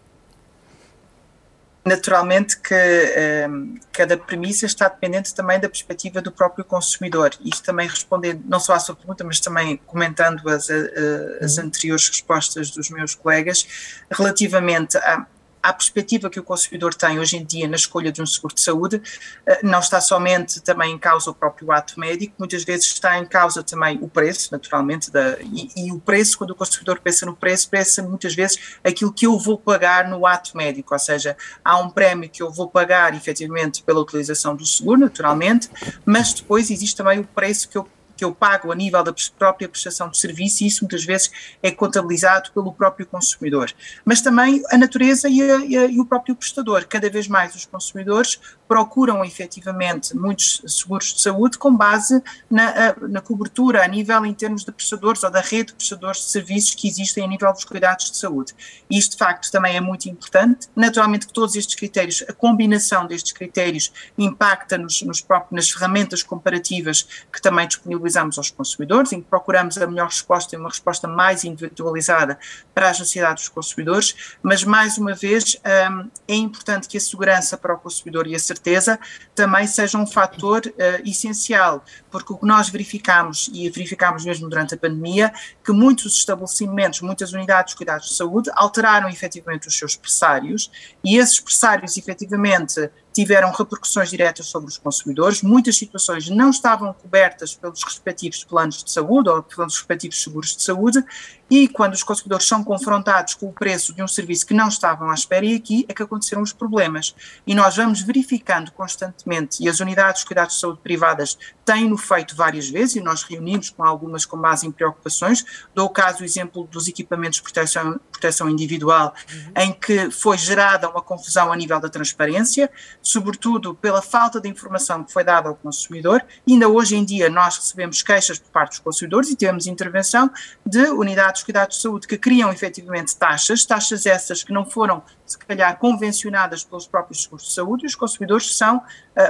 Naturalmente 1.90 2.56
que 2.56 3.48
um, 3.48 3.74
cada 3.90 4.16
premissa 4.16 4.64
está 4.64 4.88
dependente 4.88 5.34
também 5.34 5.58
da 5.58 5.68
perspectiva 5.68 6.22
do 6.22 6.30
próprio 6.30 6.64
consumidor. 6.64 7.32
Isto 7.44 7.64
também 7.64 7.88
respondendo 7.88 8.42
não 8.46 8.60
só 8.60 8.74
à 8.74 8.78
sua 8.78 8.94
pergunta, 8.94 9.24
mas 9.24 9.40
também 9.40 9.76
comentando 9.86 10.48
as, 10.48 10.70
as 10.70 11.58
uhum. 11.58 11.64
anteriores 11.64 12.08
respostas 12.08 12.70
dos 12.70 12.90
meus 12.90 13.16
colegas, 13.16 13.66
relativamente 14.08 14.96
a 14.98 15.26
à 15.62 15.72
perspectiva 15.72 16.30
que 16.30 16.40
o 16.40 16.42
consumidor 16.42 16.94
tem 16.94 17.18
hoje 17.18 17.36
em 17.36 17.44
dia 17.44 17.68
na 17.68 17.76
escolha 17.76 18.10
de 18.10 18.22
um 18.22 18.26
seguro 18.26 18.54
de 18.54 18.60
saúde, 18.60 19.02
eh, 19.46 19.60
não 19.62 19.80
está 19.80 20.00
somente 20.00 20.60
também 20.60 20.92
em 20.92 20.98
causa 20.98 21.30
o 21.30 21.34
próprio 21.34 21.70
ato 21.72 21.98
médico, 21.98 22.34
muitas 22.38 22.64
vezes 22.64 22.86
está 22.86 23.18
em 23.18 23.26
causa 23.26 23.62
também 23.62 23.98
o 24.00 24.08
preço, 24.08 24.48
naturalmente, 24.52 25.10
da, 25.10 25.38
e, 25.40 25.70
e, 25.76 25.92
o 25.92 26.00
preço, 26.00 26.38
quando 26.38 26.50
o 26.50 26.54
consumidor 26.54 27.00
pensa 27.00 27.26
no 27.26 27.36
preço, 27.36 27.68
pensa 27.68 28.02
muitas 28.02 28.34
vezes 28.34 28.78
aquilo 28.82 29.12
que 29.12 29.26
eu 29.26 29.38
vou 29.38 29.58
pagar 29.58 30.08
no 30.08 30.26
ato 30.26 30.56
médico, 30.56 30.94
ou 30.94 30.98
seja, 30.98 31.36
há 31.64 31.78
um 31.78 31.90
prémio 31.90 32.28
que 32.28 32.42
eu 32.42 32.50
vou 32.50 32.68
pagar 32.68 33.14
efetivamente 33.14 33.82
pela 33.82 34.00
utilização 34.00 34.56
do 34.56 34.64
seguro, 34.64 35.00
naturalmente, 35.00 35.68
mas 36.04 36.32
depois 36.32 36.70
existe 36.70 36.96
também 36.96 37.20
o 37.20 37.24
preço 37.24 37.68
que 37.68 37.76
eu 37.76 37.86
que 38.20 38.24
eu 38.24 38.34
pago 38.34 38.70
a 38.70 38.74
nível 38.74 39.02
da 39.02 39.14
própria 39.38 39.66
prestação 39.66 40.10
de 40.10 40.18
serviço 40.18 40.62
e 40.62 40.66
isso 40.66 40.84
muitas 40.84 41.02
vezes 41.06 41.30
é 41.62 41.70
contabilizado 41.70 42.50
pelo 42.52 42.70
próprio 42.70 43.06
consumidor. 43.06 43.72
Mas 44.04 44.20
também 44.20 44.62
a 44.70 44.76
natureza 44.76 45.26
e, 45.26 45.40
a, 45.40 45.56
e, 45.64 45.78
a, 45.78 45.86
e 45.86 45.98
o 45.98 46.04
próprio 46.04 46.36
prestador. 46.36 46.84
Cada 46.86 47.08
vez 47.08 47.26
mais 47.26 47.54
os 47.54 47.64
consumidores 47.64 48.38
procuram 48.68 49.24
efetivamente 49.24 50.14
muitos 50.14 50.60
seguros 50.66 51.14
de 51.14 51.22
saúde 51.22 51.56
com 51.56 51.74
base 51.74 52.22
na, 52.50 52.94
na 53.08 53.22
cobertura 53.22 53.82
a 53.82 53.88
nível 53.88 54.26
em 54.26 54.34
termos 54.34 54.66
de 54.66 54.70
prestadores 54.70 55.24
ou 55.24 55.30
da 55.30 55.40
rede 55.40 55.68
de 55.68 55.74
prestadores 55.74 56.20
de 56.20 56.26
serviços 56.26 56.74
que 56.74 56.86
existem 56.86 57.24
a 57.24 57.26
nível 57.26 57.50
dos 57.54 57.64
cuidados 57.64 58.10
de 58.10 58.18
saúde. 58.18 58.54
Isto 58.90 59.12
de 59.12 59.16
facto 59.16 59.50
também 59.50 59.76
é 59.76 59.80
muito 59.80 60.10
importante. 60.10 60.68
Naturalmente 60.76 61.26
que 61.26 61.32
todos 61.32 61.56
estes 61.56 61.74
critérios, 61.74 62.22
a 62.28 62.34
combinação 62.34 63.06
destes 63.06 63.32
critérios 63.32 63.90
impacta 64.18 64.76
nos, 64.76 65.00
nos 65.02 65.22
próprios, 65.22 65.52
nas 65.52 65.70
ferramentas 65.70 66.22
comparativas 66.22 67.08
que 67.32 67.40
também 67.40 67.66
disponibilizamos 67.66 68.09
aos 68.16 68.50
consumidores, 68.50 69.12
em 69.12 69.20
que 69.20 69.28
procuramos 69.28 69.76
a 69.78 69.86
melhor 69.86 70.06
resposta 70.06 70.54
e 70.54 70.58
uma 70.58 70.68
resposta 70.68 71.08
mais 71.08 71.44
individualizada 71.44 72.38
para 72.74 72.88
as 72.90 72.98
necessidades 72.98 73.44
dos 73.44 73.48
consumidores, 73.48 74.36
mas 74.42 74.64
mais 74.64 74.96
uma 74.96 75.14
vez 75.14 75.60
um, 75.90 76.10
é 76.28 76.34
importante 76.34 76.88
que 76.88 76.96
a 76.96 77.00
segurança 77.00 77.56
para 77.56 77.74
o 77.74 77.78
consumidor 77.78 78.26
e 78.26 78.34
a 78.34 78.38
certeza 78.38 78.60
certeza, 78.60 78.98
também 79.34 79.66
seja 79.66 79.98
um 79.98 80.06
fator 80.06 80.62
uh, 80.66 81.08
essencial, 81.08 81.84
porque 82.10 82.32
o 82.32 82.36
que 82.36 82.46
nós 82.46 82.68
verificamos, 82.68 83.50
e 83.52 83.68
verificamos 83.70 84.24
mesmo 84.24 84.48
durante 84.48 84.74
a 84.74 84.78
pandemia, 84.78 85.32
que 85.64 85.72
muitos 85.72 86.14
estabelecimentos, 86.16 87.00
muitas 87.00 87.32
unidades 87.32 87.72
de 87.72 87.76
cuidados 87.76 88.08
de 88.08 88.14
saúde 88.14 88.50
alteraram 88.54 89.08
efetivamente 89.08 89.66
os 89.66 89.76
seus 89.76 89.96
pressários 89.96 90.70
e 91.02 91.16
esses 91.16 91.40
pressários 91.40 91.96
efetivamente 91.96 92.90
tiveram 93.12 93.50
repercussões 93.50 94.10
diretas 94.10 94.46
sobre 94.46 94.68
os 94.68 94.78
consumidores. 94.78 95.42
Muitas 95.42 95.76
situações 95.76 96.28
não 96.28 96.50
estavam 96.50 96.92
cobertas 96.92 97.54
pelos 97.54 97.82
respectivos 97.82 98.44
planos 98.44 98.82
de 98.82 98.90
saúde 98.90 99.28
ou 99.28 99.42
pelos 99.42 99.78
respectivos 99.78 100.22
seguros 100.22 100.56
de 100.56 100.62
saúde, 100.62 101.04
e 101.50 101.66
quando 101.66 101.94
os 101.94 102.04
consumidores 102.04 102.46
são 102.46 102.62
confrontados 102.62 103.34
com 103.34 103.46
o 103.46 103.52
preço 103.52 103.92
de 103.92 104.02
um 104.02 104.06
serviço 104.06 104.46
que 104.46 104.54
não 104.54 104.68
estavam 104.68 105.10
à 105.10 105.14
espera, 105.14 105.44
e 105.44 105.56
aqui 105.56 105.84
é 105.88 105.92
que 105.92 106.02
aconteceram 106.02 106.42
os 106.42 106.52
problemas. 106.52 107.14
E 107.44 107.54
nós 107.54 107.76
vamos 107.76 108.02
verificando 108.02 108.70
constantemente, 108.70 109.62
e 109.62 109.68
as 109.68 109.80
unidades 109.80 110.20
de 110.20 110.26
cuidados 110.26 110.54
de 110.54 110.60
saúde 110.60 110.78
privadas 110.80 111.36
têm-no 111.64 111.96
feito 111.96 112.36
várias 112.36 112.68
vezes, 112.68 112.96
e 112.96 113.00
nós 113.00 113.24
reunimos 113.24 113.70
com 113.70 113.82
algumas 113.82 114.24
com 114.24 114.36
base 114.36 114.66
em 114.66 114.70
preocupações. 114.70 115.44
Dou 115.74 115.86
o 115.86 115.90
caso, 115.90 116.22
o 116.22 116.24
exemplo 116.24 116.68
dos 116.70 116.86
equipamentos 116.86 117.38
de 117.38 117.42
proteção, 117.42 118.00
proteção 118.12 118.48
individual, 118.48 119.12
uhum. 119.32 119.52
em 119.56 119.72
que 119.72 120.08
foi 120.10 120.38
gerada 120.38 120.88
uma 120.88 121.02
confusão 121.02 121.52
a 121.52 121.56
nível 121.56 121.80
da 121.80 121.88
transparência 121.88 122.70
sobretudo 123.02 123.74
pela 123.74 124.02
falta 124.02 124.40
de 124.40 124.48
informação 124.48 125.04
que 125.04 125.12
foi 125.12 125.24
dada 125.24 125.48
ao 125.48 125.54
consumidor. 125.54 126.24
Ainda 126.48 126.68
hoje 126.68 126.96
em 126.96 127.04
dia 127.04 127.28
nós 127.30 127.56
recebemos 127.56 128.02
queixas 128.02 128.38
por 128.38 128.50
parte 128.50 128.70
dos 128.70 128.78
consumidores 128.80 129.30
e 129.30 129.36
temos 129.36 129.66
intervenção 129.66 130.30
de 130.64 130.84
unidades 130.90 131.40
de 131.40 131.46
cuidados 131.46 131.76
de 131.76 131.82
saúde 131.82 132.06
que 132.06 132.18
criam 132.18 132.52
efetivamente 132.52 133.16
taxas, 133.16 133.64
taxas 133.64 134.06
essas 134.06 134.42
que 134.42 134.52
não 134.52 134.64
foram 134.64 135.02
se 135.30 135.38
calhar 135.38 135.78
convencionadas 135.78 136.64
pelos 136.64 136.88
próprios 136.88 137.22
seguros 137.22 137.46
de 137.46 137.52
saúde, 137.52 137.84
e 137.84 137.86
os 137.86 137.94
consumidores 137.94 138.56
são 138.56 138.78
uh, 138.78 138.82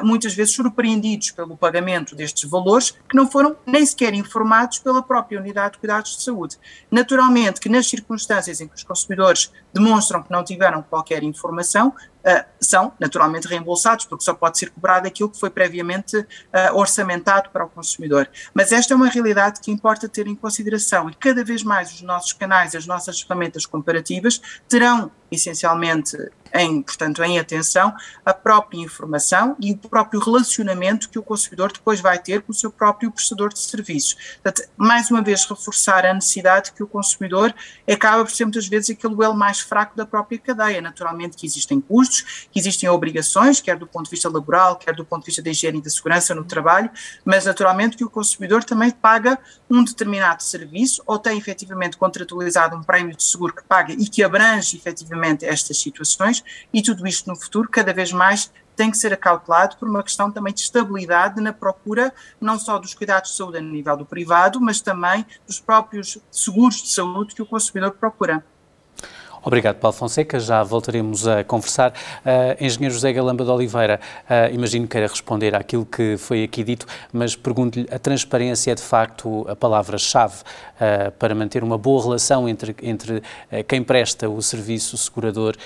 muitas 0.02 0.32
vezes 0.32 0.54
surpreendidos 0.54 1.30
pelo 1.30 1.56
pagamento 1.56 2.16
destes 2.16 2.48
valores 2.48 2.92
que 3.08 3.14
não 3.14 3.30
foram 3.30 3.54
nem 3.66 3.84
sequer 3.84 4.14
informados 4.14 4.78
pela 4.78 5.02
própria 5.02 5.38
unidade 5.38 5.74
de 5.74 5.78
cuidados 5.78 6.16
de 6.16 6.22
saúde. 6.22 6.56
Naturalmente 6.90 7.60
que 7.60 7.68
nas 7.68 7.86
circunstâncias 7.86 8.60
em 8.60 8.68
que 8.68 8.74
os 8.74 8.82
consumidores 8.82 9.52
demonstram 9.74 10.22
que 10.22 10.30
não 10.30 10.42
tiveram 10.42 10.82
qualquer 10.82 11.22
informação, 11.22 11.88
uh, 11.88 12.44
são 12.58 12.92
naturalmente 12.98 13.46
reembolsados, 13.46 14.06
porque 14.06 14.24
só 14.24 14.32
pode 14.32 14.58
ser 14.58 14.70
cobrado 14.70 15.06
aquilo 15.06 15.28
que 15.28 15.38
foi 15.38 15.50
previamente 15.50 16.16
uh, 16.16 16.26
orçamentado 16.74 17.50
para 17.50 17.64
o 17.64 17.68
consumidor. 17.68 18.28
Mas 18.54 18.72
esta 18.72 18.94
é 18.94 18.96
uma 18.96 19.08
realidade 19.08 19.60
que 19.60 19.70
importa 19.70 20.08
ter 20.08 20.26
em 20.26 20.34
consideração 20.34 21.10
e 21.10 21.14
cada 21.14 21.44
vez 21.44 21.62
mais 21.62 21.92
os 21.92 22.02
nossos 22.02 22.32
canais, 22.32 22.74
as 22.74 22.86
nossas 22.86 23.20
ferramentas 23.20 23.66
comparativas 23.66 24.40
terão 24.68 25.10
essencialmente 25.30 26.30
em, 26.54 26.82
portanto, 26.82 27.22
em 27.22 27.38
atenção 27.38 27.94
a 28.24 28.32
própria 28.32 28.78
informação 28.78 29.56
e 29.60 29.72
o 29.72 29.76
próprio 29.76 30.20
relacionamento 30.20 31.08
que 31.08 31.18
o 31.18 31.22
consumidor 31.22 31.72
depois 31.72 32.00
vai 32.00 32.18
ter 32.18 32.42
com 32.42 32.52
o 32.52 32.54
seu 32.54 32.70
próprio 32.70 33.10
prestador 33.10 33.52
de 33.52 33.58
serviços. 33.58 34.16
Portanto, 34.42 34.68
mais 34.76 35.10
uma 35.10 35.22
vez, 35.22 35.44
reforçar 35.44 36.04
a 36.04 36.14
necessidade 36.14 36.72
que 36.72 36.82
o 36.82 36.86
consumidor 36.86 37.54
acaba 37.90 38.24
por 38.24 38.30
ser 38.30 38.44
muitas 38.44 38.66
vezes 38.66 38.90
aquele 38.90 39.14
elo 39.22 39.34
mais 39.34 39.60
fraco 39.60 39.96
da 39.96 40.06
própria 40.06 40.38
cadeia. 40.38 40.80
Naturalmente 40.80 41.36
que 41.36 41.46
existem 41.46 41.80
custos, 41.80 42.48
que 42.50 42.58
existem 42.58 42.88
obrigações, 42.88 43.60
quer 43.60 43.76
do 43.76 43.86
ponto 43.86 44.04
de 44.04 44.10
vista 44.10 44.28
laboral, 44.28 44.76
quer 44.76 44.94
do 44.94 45.04
ponto 45.04 45.22
de 45.22 45.26
vista 45.26 45.42
da 45.42 45.50
higiene 45.50 45.78
e 45.78 45.82
da 45.82 45.90
segurança 45.90 46.34
no 46.34 46.44
trabalho, 46.44 46.90
mas 47.24 47.44
naturalmente 47.44 47.96
que 47.96 48.04
o 48.04 48.10
consumidor 48.10 48.64
também 48.64 48.90
paga 48.90 49.38
um 49.68 49.84
determinado 49.84 50.42
serviço 50.42 51.02
ou 51.06 51.18
tem 51.18 51.38
efetivamente 51.38 51.96
contratualizado 51.96 52.76
um 52.76 52.82
prémio 52.82 53.16
de 53.16 53.22
seguro 53.22 53.54
que 53.54 53.62
paga 53.64 53.92
e 53.92 54.08
que 54.08 54.22
abrange 54.22 54.76
efetivamente 54.76 55.44
estas 55.44 55.78
situações 55.78 56.39
e 56.72 56.82
tudo 56.82 57.06
isto 57.06 57.28
no 57.28 57.36
futuro 57.36 57.68
cada 57.68 57.92
vez 57.92 58.12
mais 58.12 58.50
tem 58.76 58.90
que 58.90 58.96
ser 58.96 59.12
acautelado 59.12 59.76
por 59.76 59.88
uma 59.88 60.02
questão 60.02 60.30
também 60.30 60.54
de 60.54 60.60
estabilidade 60.60 61.40
na 61.40 61.52
procura 61.52 62.14
não 62.40 62.58
só 62.58 62.78
dos 62.78 62.94
cuidados 62.94 63.30
de 63.30 63.36
saúde 63.36 63.58
a 63.58 63.60
nível 63.60 63.96
do 63.96 64.06
privado, 64.06 64.60
mas 64.60 64.80
também 64.80 65.26
dos 65.46 65.60
próprios 65.60 66.18
seguros 66.30 66.82
de 66.82 66.90
saúde 66.90 67.34
que 67.34 67.42
o 67.42 67.46
consumidor 67.46 67.92
procura. 67.92 68.42
Obrigado, 69.42 69.76
Paulo 69.76 69.96
Fonseca. 69.96 70.38
Já 70.38 70.62
voltaremos 70.62 71.26
a 71.26 71.42
conversar. 71.42 71.92
Uh, 71.92 72.62
Engenheiro 72.62 72.92
José 72.92 73.12
Galamba 73.12 73.44
de 73.44 73.50
Oliveira, 73.50 73.98
uh, 74.24 74.54
imagino 74.54 74.86
que 74.86 74.92
queira 74.92 75.06
responder 75.06 75.54
àquilo 75.54 75.86
que 75.86 76.16
foi 76.18 76.44
aqui 76.44 76.62
dito, 76.62 76.86
mas 77.10 77.34
pergunto-lhe: 77.34 77.88
a 77.90 77.98
transparência 77.98 78.72
é 78.72 78.74
de 78.74 78.82
facto 78.82 79.46
a 79.48 79.56
palavra-chave 79.56 80.42
uh, 80.42 81.10
para 81.12 81.34
manter 81.34 81.64
uma 81.64 81.78
boa 81.78 82.02
relação 82.02 82.48
entre, 82.48 82.76
entre 82.82 83.22
quem 83.66 83.82
presta 83.82 84.28
o 84.28 84.42
serviço, 84.42 84.94
o 84.94 84.98
segurador 84.98 85.56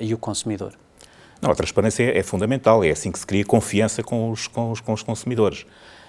e 0.00 0.14
o 0.14 0.18
consumidor? 0.18 0.72
Não, 1.40 1.50
a 1.50 1.54
transparência 1.54 2.16
é 2.16 2.22
fundamental, 2.22 2.82
é 2.84 2.90
assim 2.90 3.10
que 3.10 3.18
se 3.18 3.26
cria 3.26 3.44
confiança 3.44 4.02
com 4.02 4.30
os, 4.30 4.46
com 4.46 4.70
os, 4.70 4.80
com 4.80 4.92
os 4.92 5.02
consumidores. 5.02 5.66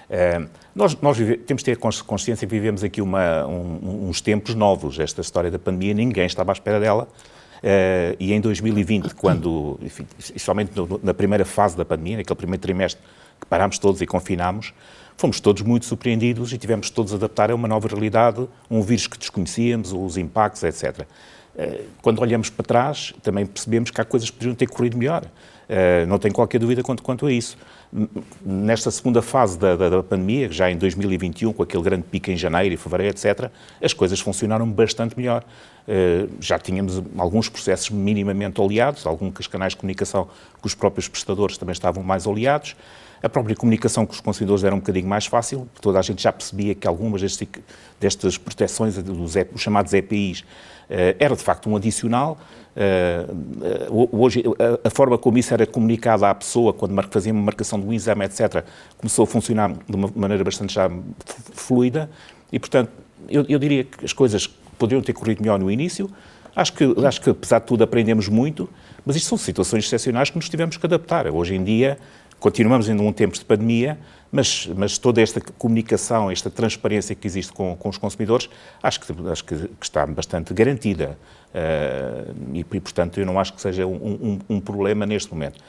Uh, 0.10 0.48
nós, 0.74 0.96
nós 1.02 1.18
vive, 1.18 1.38
temos 1.38 1.64
de 1.64 1.66
ter 1.66 1.78
consciência 1.78 2.48
que 2.48 2.54
vivemos 2.54 2.84
aqui 2.84 3.02
uma, 3.02 3.46
um, 3.46 4.08
uns 4.10 4.22
tempos 4.22 4.54
novos. 4.54 5.00
Esta 5.00 5.22
história 5.22 5.50
da 5.50 5.60
pandemia, 5.60 5.94
ninguém 5.94 6.26
estava 6.26 6.52
à 6.52 6.54
espera 6.54 6.80
dela. 6.80 7.08
Uh, 7.58 8.16
e 8.20 8.34
em 8.34 8.40
2020, 8.40 9.14
quando, 9.16 9.80
enfim, 9.82 10.06
especialmente 10.20 10.72
na 11.02 11.14
primeira 11.14 11.46
fase 11.46 11.76
da 11.76 11.86
pandemia, 11.86 12.18
naquele 12.18 12.38
primeiro 12.38 12.62
trimestre 12.62 13.02
que 13.40 13.48
parámos 13.48 13.80
todos 13.80 14.02
e 14.02 14.06
confinámos, 14.06 14.74
fomos 15.18 15.40
todos 15.40 15.62
muito 15.62 15.86
surpreendidos 15.86 16.54
e 16.54 16.58
tivemos 16.58 16.90
todos 16.90 17.12
a 17.14 17.16
adaptar 17.16 17.52
a 17.52 17.56
uma 17.56 17.68
nova 17.68 17.88
realidade, 17.88 18.48
um 18.70 18.82
vírus 18.82 19.08
que 19.08 19.18
desconhecíamos, 19.18 19.92
os 19.92 20.18
impactos, 20.18 20.64
etc. 20.64 21.00
Uh, 21.00 21.06
eh, 21.58 21.82
quando 22.02 22.20
olhamos 22.20 22.50
para 22.50 22.66
trás, 22.66 23.14
também 23.24 23.46
percebemos 23.46 23.90
que 23.90 24.00
há 24.00 24.06
coisas 24.06 24.30
que 24.30 24.36
poderiam 24.36 24.56
ter 24.56 24.68
corrido 24.68 24.98
melhor. 24.98 25.24
Uh, 25.24 26.06
não 26.06 26.20
tenho 26.20 26.34
qualquer 26.34 26.60
dúvida 26.60 26.84
quanto, 26.84 27.02
quanto 27.02 27.26
a 27.26 27.32
isso 27.32 27.58
nesta 28.46 28.92
segunda 28.92 29.22
fase 29.22 29.58
da, 29.58 29.76
da, 29.76 29.90
da, 29.90 30.04
pandemia, 30.04 30.52
já 30.52 30.70
em 30.70 30.78
2021, 30.78 31.54
com 31.54 31.64
aquele 31.64 31.84
grande 31.84 32.04
pico 32.04 32.30
em 32.30 32.36
janeiro 32.36 32.74
e 32.74 32.78
fevereiro, 32.78 33.16
etc., 33.16 33.50
as 33.82 33.94
coisas 33.94 34.20
funcionaram 34.20 34.70
bastante 34.70 35.18
melhor. 35.18 35.44
Uh, 35.88 36.30
já 36.40 36.60
tínhamos 36.60 37.02
alguns 37.18 37.48
processos 37.48 37.90
minimamente 37.90 38.60
oleados, 38.60 39.06
alguns 39.06 39.48
canais 39.48 39.74
de 39.74 39.78
comunicação 39.78 40.28
com 40.60 40.68
os 40.68 40.76
próprios 40.76 41.08
prestadores 41.08 41.58
também 41.58 41.74
estavam 41.74 42.04
mais 42.04 42.28
oleados. 42.28 42.76
A 43.22 43.30
própria 43.30 43.56
comunicação 43.56 44.06
com 44.06 44.14
os 44.14 44.20
consumidores 44.20 44.64
era 44.64 44.76
um 44.76 44.80
bocadinho 44.80 45.08
mais 45.08 45.26
fácil, 45.26 45.68
toda 45.82 46.00
a 46.00 46.02
gente 46.02 46.22
já 46.22 46.32
percebia 46.32 46.76
que 46.76 46.88
algumas 46.88 47.22
destes, 47.22 47.48
destas 48.00 48.38
proteções, 48.38 48.98
dos, 48.98 49.36
os 49.54 49.62
chamados 49.62 49.94
EPIs, 49.94 50.42
uh, 50.42 50.46
era 51.20 51.36
de 51.36 51.42
facto 51.42 51.70
um 51.70 51.76
adicional. 51.76 52.38
Uh, 52.76 54.10
hoje, 54.12 54.44
a, 54.60 54.88
a, 54.88 54.90
forma 54.90 55.18
como 55.18 55.38
isso 55.38 55.54
era 55.54 55.66
comunicado 55.66 56.26
à 56.26 56.36
pessoa, 56.36 56.74
quando 56.74 57.02
fazia 57.10 57.32
uma 57.32 57.42
marcação 57.42 57.80
do 57.80 57.94
exame, 57.94 58.26
etc., 58.26 58.66
começou 58.98 59.24
a 59.24 59.28
funcionar 59.28 59.72
de 59.72 59.96
uma 59.96 60.12
maneira 60.14 60.44
bastante 60.44 60.74
já 60.74 60.92
fluida 61.54 62.10
e, 62.52 62.60
portanto, 62.60 62.92
eu, 63.30 63.46
eu 63.48 63.58
diria 63.58 63.84
que 63.84 64.06
as 64.06 64.14
coisas 64.14 64.48
poderiam 64.78 65.02
ter 65.02 65.14
corrido 65.14 65.42
melhor 65.42 65.58
no 65.58 65.72
início. 65.72 66.10
Acho 66.56 66.74
que, 66.74 66.96
acho 67.06 67.22
que, 67.22 67.30
apesar 67.30 67.60
de 67.60 67.66
tudo, 67.66 67.84
aprendemos 67.84 68.30
muito, 68.30 68.70
mas 69.06 69.16
isto 69.18 69.28
são 69.28 69.38
situações 69.38 69.86
excepcionais 69.86 70.30
que 70.30 70.38
nos 70.38 70.48
tivemos 70.48 70.78
que 70.78 70.86
adaptar. 70.86 71.28
Hoje 71.28 71.54
em 71.54 71.64
dia, 71.64 71.98
continuamos 72.40 72.90
ainda 72.90 73.02
um 73.02 73.12
tempo 73.12 73.38
de 73.38 73.46
pandemia, 73.46 73.98
mas, 74.32 74.68
mas, 74.76 74.98
toda 74.98 75.22
esta 75.22 75.40
comunicação, 75.40 76.30
esta 76.30 76.50
transparência 76.50 77.16
que 77.16 77.26
existe 77.26 77.54
com, 77.54 77.76
com 77.76 77.88
os 77.88 77.98
consumidores, 77.98 78.50
acho 78.84 79.00
que, 79.00 79.30
acho 79.30 79.46
que, 79.46 79.56
que 79.56 79.86
está 79.86 80.06
bastante 80.06 80.54
garantida. 80.54 81.18
Uh, 81.54 82.36
e, 82.54 82.60
e, 82.60 82.80
portanto, 82.82 83.18
eu 83.18 83.26
não 83.26 83.40
acho 83.40 83.54
que 83.54 83.62
seja 83.62 83.86
um, 83.86 83.94
um, 83.96 84.40
um, 84.56 84.60
problema 84.60 85.06
neste 85.06 85.32
momento. 85.32 85.64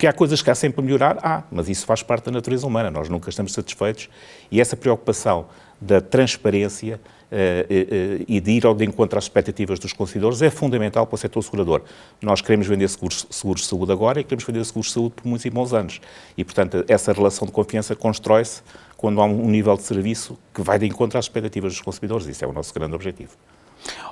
Que 0.00 0.06
há 0.06 0.14
coisas 0.14 0.40
que 0.40 0.50
há 0.50 0.54
sempre 0.54 0.80
a 0.80 0.82
melhorar, 0.82 1.18
há, 1.22 1.42
mas 1.52 1.68
isso 1.68 1.84
faz 1.84 2.02
parte 2.02 2.24
da 2.24 2.30
natureza 2.30 2.66
humana, 2.66 2.90
nós 2.90 3.10
nunca 3.10 3.28
estamos 3.28 3.52
satisfeitos 3.52 4.08
e 4.50 4.58
essa 4.58 4.74
preocupação 4.74 5.44
da 5.78 6.00
transparência 6.00 6.98
uh, 7.30 7.34
uh, 7.34 8.24
e 8.26 8.40
de 8.40 8.50
ir 8.50 8.64
ao 8.64 8.74
de 8.74 8.82
encontro 8.82 9.18
às 9.18 9.24
expectativas 9.24 9.78
dos 9.78 9.92
consumidores 9.92 10.40
é 10.40 10.48
fundamental 10.48 11.06
para 11.06 11.16
o 11.16 11.18
setor 11.18 11.42
segurador. 11.42 11.82
Nós 12.22 12.40
queremos 12.40 12.66
vender 12.66 12.88
seguros, 12.88 13.26
seguros 13.28 13.60
de 13.60 13.68
saúde 13.68 13.92
agora 13.92 14.18
e 14.18 14.24
queremos 14.24 14.44
vender 14.44 14.64
seguros 14.64 14.86
de 14.86 14.94
saúde 14.94 15.16
por 15.16 15.26
muitos 15.26 15.44
e 15.44 15.50
bons 15.50 15.74
anos. 15.74 16.00
E, 16.34 16.42
portanto, 16.46 16.82
essa 16.88 17.12
relação 17.12 17.44
de 17.44 17.52
confiança 17.52 17.94
constrói-se 17.94 18.62
quando 18.96 19.20
há 19.20 19.26
um 19.26 19.50
nível 19.50 19.76
de 19.76 19.82
serviço 19.82 20.38
que 20.54 20.62
vai 20.62 20.78
de 20.78 20.86
encontro 20.86 21.18
às 21.18 21.26
expectativas 21.26 21.74
dos 21.74 21.82
consumidores. 21.82 22.26
Isso 22.26 22.42
é 22.42 22.48
o 22.48 22.54
nosso 22.54 22.72
grande 22.72 22.94
objetivo. 22.94 23.32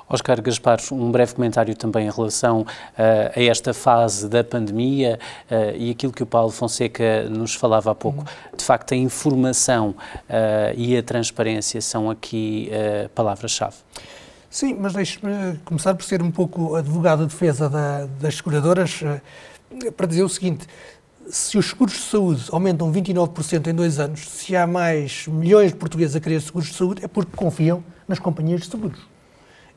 Oscar 0.09 0.41
Gaspar, 0.41 0.79
um 0.91 1.11
breve 1.11 1.35
comentário 1.35 1.75
também 1.75 2.07
em 2.07 2.09
relação 2.09 2.61
uh, 2.61 2.65
a 3.35 3.43
esta 3.43 3.73
fase 3.73 4.27
da 4.27 4.43
pandemia 4.43 5.19
uh, 5.49 5.75
e 5.77 5.91
aquilo 5.91 6.11
que 6.11 6.23
o 6.23 6.25
Paulo 6.25 6.51
Fonseca 6.51 7.29
nos 7.29 7.53
falava 7.53 7.91
há 7.91 7.95
pouco. 7.95 8.25
De 8.57 8.63
facto, 8.63 8.93
a 8.93 8.97
informação 8.97 9.89
uh, 9.89 10.73
e 10.75 10.97
a 10.97 11.03
transparência 11.03 11.79
são 11.81 12.09
aqui 12.09 12.71
palavras-chave. 13.13 13.75
Sim, 14.49 14.75
mas 14.79 14.93
deixe-me 14.93 15.59
começar 15.63 15.93
por 15.93 16.03
ser 16.03 16.23
um 16.23 16.31
pouco 16.31 16.75
advogado 16.75 17.19
de 17.19 17.27
defesa 17.27 17.69
da, 17.69 18.07
das 18.19 18.35
seguradoras 18.37 19.01
para 19.95 20.07
dizer 20.07 20.23
o 20.23 20.29
seguinte: 20.29 20.65
se 21.29 21.57
os 21.57 21.69
seguros 21.69 21.93
de 21.93 21.99
saúde 21.99 22.45
aumentam 22.51 22.91
29% 22.91 23.67
em 23.67 23.73
dois 23.73 23.99
anos, 23.99 24.21
se 24.21 24.55
há 24.55 24.65
mais 24.65 25.27
milhões 25.27 25.71
de 25.71 25.77
portugueses 25.77 26.15
a 26.15 26.19
querer 26.19 26.41
seguros 26.41 26.69
de 26.69 26.75
saúde, 26.75 27.05
é 27.05 27.07
porque 27.07 27.35
confiam 27.35 27.83
nas 28.07 28.17
companhias 28.17 28.61
de 28.61 28.67
seguros. 28.67 29.08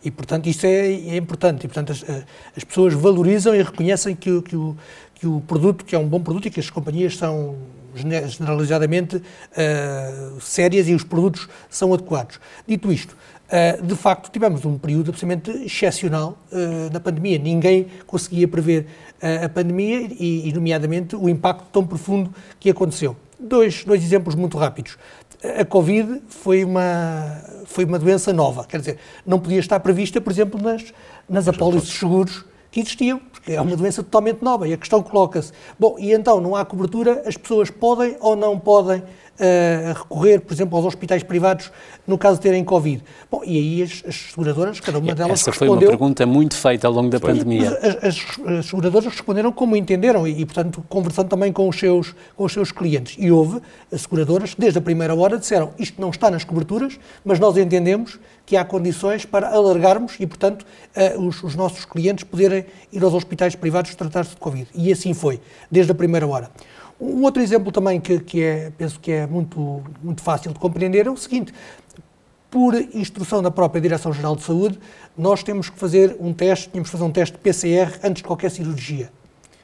E, 0.04 0.10
portanto, 0.10 0.48
isso 0.48 0.66
é, 0.66 0.92
é 0.92 1.16
importante. 1.16 1.64
E, 1.64 1.68
portanto, 1.68 1.92
as, 1.92 2.02
eh, 2.02 2.24
as, 2.56 2.64
pessoas 2.64 2.92
valorizam 2.94 3.54
e 3.54 3.62
reconhecem 3.62 4.16
que, 4.16 4.42
que, 4.42 4.56
o, 4.56 4.76
que 5.14 5.26
o 5.26 5.40
produto, 5.40 5.84
que 5.84 5.94
é 5.94 5.98
um 5.98 6.08
bom 6.08 6.20
produto 6.20 6.48
e 6.48 6.50
que 6.50 6.60
as 6.60 6.68
companhias 6.68 7.16
são 7.16 7.56
generalizadamente 7.94 9.16
uh, 9.16 10.40
sérias 10.40 10.88
e 10.88 10.94
os 10.94 11.04
produtos 11.04 11.48
são 11.68 11.92
adequados. 11.92 12.40
Dito 12.66 12.90
isto, 12.90 13.12
uh, 13.12 13.86
de 13.86 13.94
facto, 13.94 14.30
tivemos 14.30 14.64
um 14.64 14.78
período 14.78 15.10
absolutamente 15.10 15.50
excepcional 15.64 16.38
uh, 16.50 16.92
na 16.92 16.98
pandemia. 16.98 17.38
Ninguém 17.38 17.86
conseguia 18.06 18.48
prever 18.48 18.86
a 19.44 19.48
pandemia 19.48 20.08
e, 20.18 20.48
e, 20.48 20.52
nomeadamente, 20.52 21.14
o 21.14 21.28
impacto 21.28 21.66
tão 21.70 21.86
profundo 21.86 22.34
que 22.58 22.68
aconteceu. 22.68 23.14
Dois, 23.38 23.84
dois 23.84 24.02
exemplos 24.02 24.34
muito 24.34 24.58
rápidos 24.58 24.96
a 25.60 25.64
Covid 25.64 26.22
foi 26.28 26.64
uma, 26.64 27.42
foi 27.66 27.84
uma 27.84 27.98
doença 27.98 28.32
nova, 28.32 28.64
quer 28.64 28.78
dizer, 28.78 28.98
não 29.26 29.38
podia 29.38 29.58
estar 29.58 29.80
prevista, 29.80 30.20
por 30.20 30.32
exemplo, 30.32 30.60
nas, 30.60 30.92
nas 31.28 31.48
apólices 31.48 31.88
de 31.88 31.98
seguros 31.98 32.44
que 32.70 32.80
existiam, 32.80 33.20
porque 33.30 33.52
é 33.52 33.60
uma 33.60 33.76
doença 33.76 34.02
totalmente 34.02 34.42
nova. 34.42 34.66
E 34.66 34.72
a 34.72 34.76
questão 34.78 35.02
coloca-se, 35.02 35.52
bom, 35.78 35.96
e 35.98 36.12
então 36.12 36.40
não 36.40 36.56
há 36.56 36.64
cobertura, 36.64 37.22
as 37.26 37.36
pessoas 37.36 37.70
podem 37.70 38.16
ou 38.18 38.34
não 38.34 38.58
podem 38.58 39.02
a 39.38 39.92
recorrer, 39.94 40.40
por 40.40 40.52
exemplo, 40.52 40.76
aos 40.76 40.86
hospitais 40.86 41.22
privados 41.22 41.70
no 42.06 42.18
caso 42.18 42.36
de 42.36 42.42
terem 42.42 42.64
Covid. 42.64 43.02
Bom, 43.30 43.42
e 43.44 43.56
aí 43.58 43.82
as, 43.82 44.02
as 44.06 44.16
seguradoras, 44.30 44.80
cada 44.80 44.98
uma 44.98 45.14
delas 45.14 45.40
Essa 45.40 45.52
foi 45.52 45.68
uma 45.68 45.78
pergunta 45.78 46.26
muito 46.26 46.54
feita 46.54 46.86
ao 46.86 46.92
longo 46.92 47.08
da 47.08 47.18
pandemia. 47.18 47.70
As, 47.82 48.04
as, 48.04 48.58
as, 48.58 48.66
seguradoras 48.66 49.06
responderam 49.06 49.52
como 49.52 49.76
entenderam 49.76 50.26
e, 50.26 50.40
e, 50.40 50.44
portanto, 50.44 50.84
conversando 50.88 51.28
também 51.28 51.52
com 51.52 51.68
os, 51.68 51.78
seus, 51.78 52.14
com 52.36 52.44
os 52.44 52.52
seus 52.52 52.72
clientes. 52.72 53.16
E 53.18 53.30
houve 53.30 53.60
seguradoras 53.96 54.54
que, 54.54 54.60
desde 54.60 54.78
a 54.78 54.82
primeira 54.82 55.14
hora, 55.14 55.38
disseram 55.38 55.72
isto 55.78 56.00
não 56.00 56.10
está 56.10 56.30
nas 56.30 56.44
coberturas, 56.44 56.98
mas 57.24 57.38
nós 57.38 57.56
entendemos 57.56 58.18
que 58.44 58.56
há 58.56 58.64
condições 58.64 59.24
para 59.24 59.48
alargarmos 59.48 60.16
e, 60.18 60.26
portanto, 60.26 60.66
uh, 60.96 61.20
os, 61.26 61.42
os 61.42 61.54
nossos 61.54 61.84
clientes 61.84 62.24
poderem 62.24 62.66
ir 62.92 63.02
aos 63.02 63.14
hospitais 63.14 63.54
privados 63.54 63.94
tratar-se 63.94 64.30
de 64.30 64.36
Covid. 64.36 64.66
E 64.74 64.92
assim 64.92 65.14
foi, 65.14 65.40
desde 65.70 65.92
a 65.92 65.94
primeira 65.94 66.26
hora. 66.26 66.50
Um 67.02 67.24
outro 67.24 67.42
exemplo 67.42 67.72
também 67.72 68.00
que, 68.00 68.20
que 68.20 68.40
é, 68.40 68.70
penso 68.78 69.00
que 69.00 69.10
é 69.10 69.26
muito, 69.26 69.82
muito 70.00 70.22
fácil 70.22 70.52
de 70.52 70.58
compreender 70.60 71.04
é 71.08 71.10
o 71.10 71.16
seguinte: 71.16 71.52
por 72.48 72.76
instrução 72.76 73.42
da 73.42 73.50
própria 73.50 73.80
Direção-Geral 73.80 74.36
de 74.36 74.42
Saúde, 74.42 74.78
nós 75.18 75.42
temos 75.42 75.68
que 75.68 75.76
fazer 75.76 76.16
um 76.20 76.32
teste, 76.32 76.68
tínhamos 76.68 76.88
que 76.88 76.92
fazer 76.92 77.04
um 77.04 77.10
teste 77.10 77.36
PCR 77.38 77.98
antes 78.04 78.22
de 78.22 78.28
qualquer 78.28 78.52
cirurgia. 78.52 79.10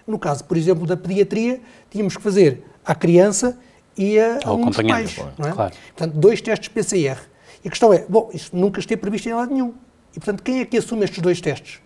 No 0.05 0.19
caso, 0.19 0.43
por 0.43 0.57
exemplo, 0.57 0.85
da 0.85 0.97
pediatria, 0.97 1.61
tínhamos 1.89 2.17
que 2.17 2.23
fazer 2.23 2.65
à 2.85 2.93
criança 2.93 3.57
e 3.97 4.19
a, 4.19 4.41
a 4.45 4.53
um 4.55 4.65
dos 4.65 4.77
pais. 4.77 5.17
É? 5.19 5.51
claro. 5.53 5.75
Portanto, 5.97 6.19
dois 6.19 6.41
testes 6.41 6.69
PCR. 6.69 7.21
E 7.65 7.69
a 7.69 7.71
questão 7.71 7.93
é, 7.93 8.05
bom, 8.09 8.31
isso 8.35 8.51
nunca 8.53 8.81
esteve 8.81 9.01
previsto 9.01 9.29
em 9.29 9.35
lado 9.35 9.53
nenhum. 9.53 9.75
E, 10.11 10.19
portanto, 10.19 10.43
quem 10.43 10.59
é 10.61 10.65
que 10.65 10.77
assume 10.77 11.05
estes 11.05 11.21
dois 11.21 11.41
testes? 11.41 11.81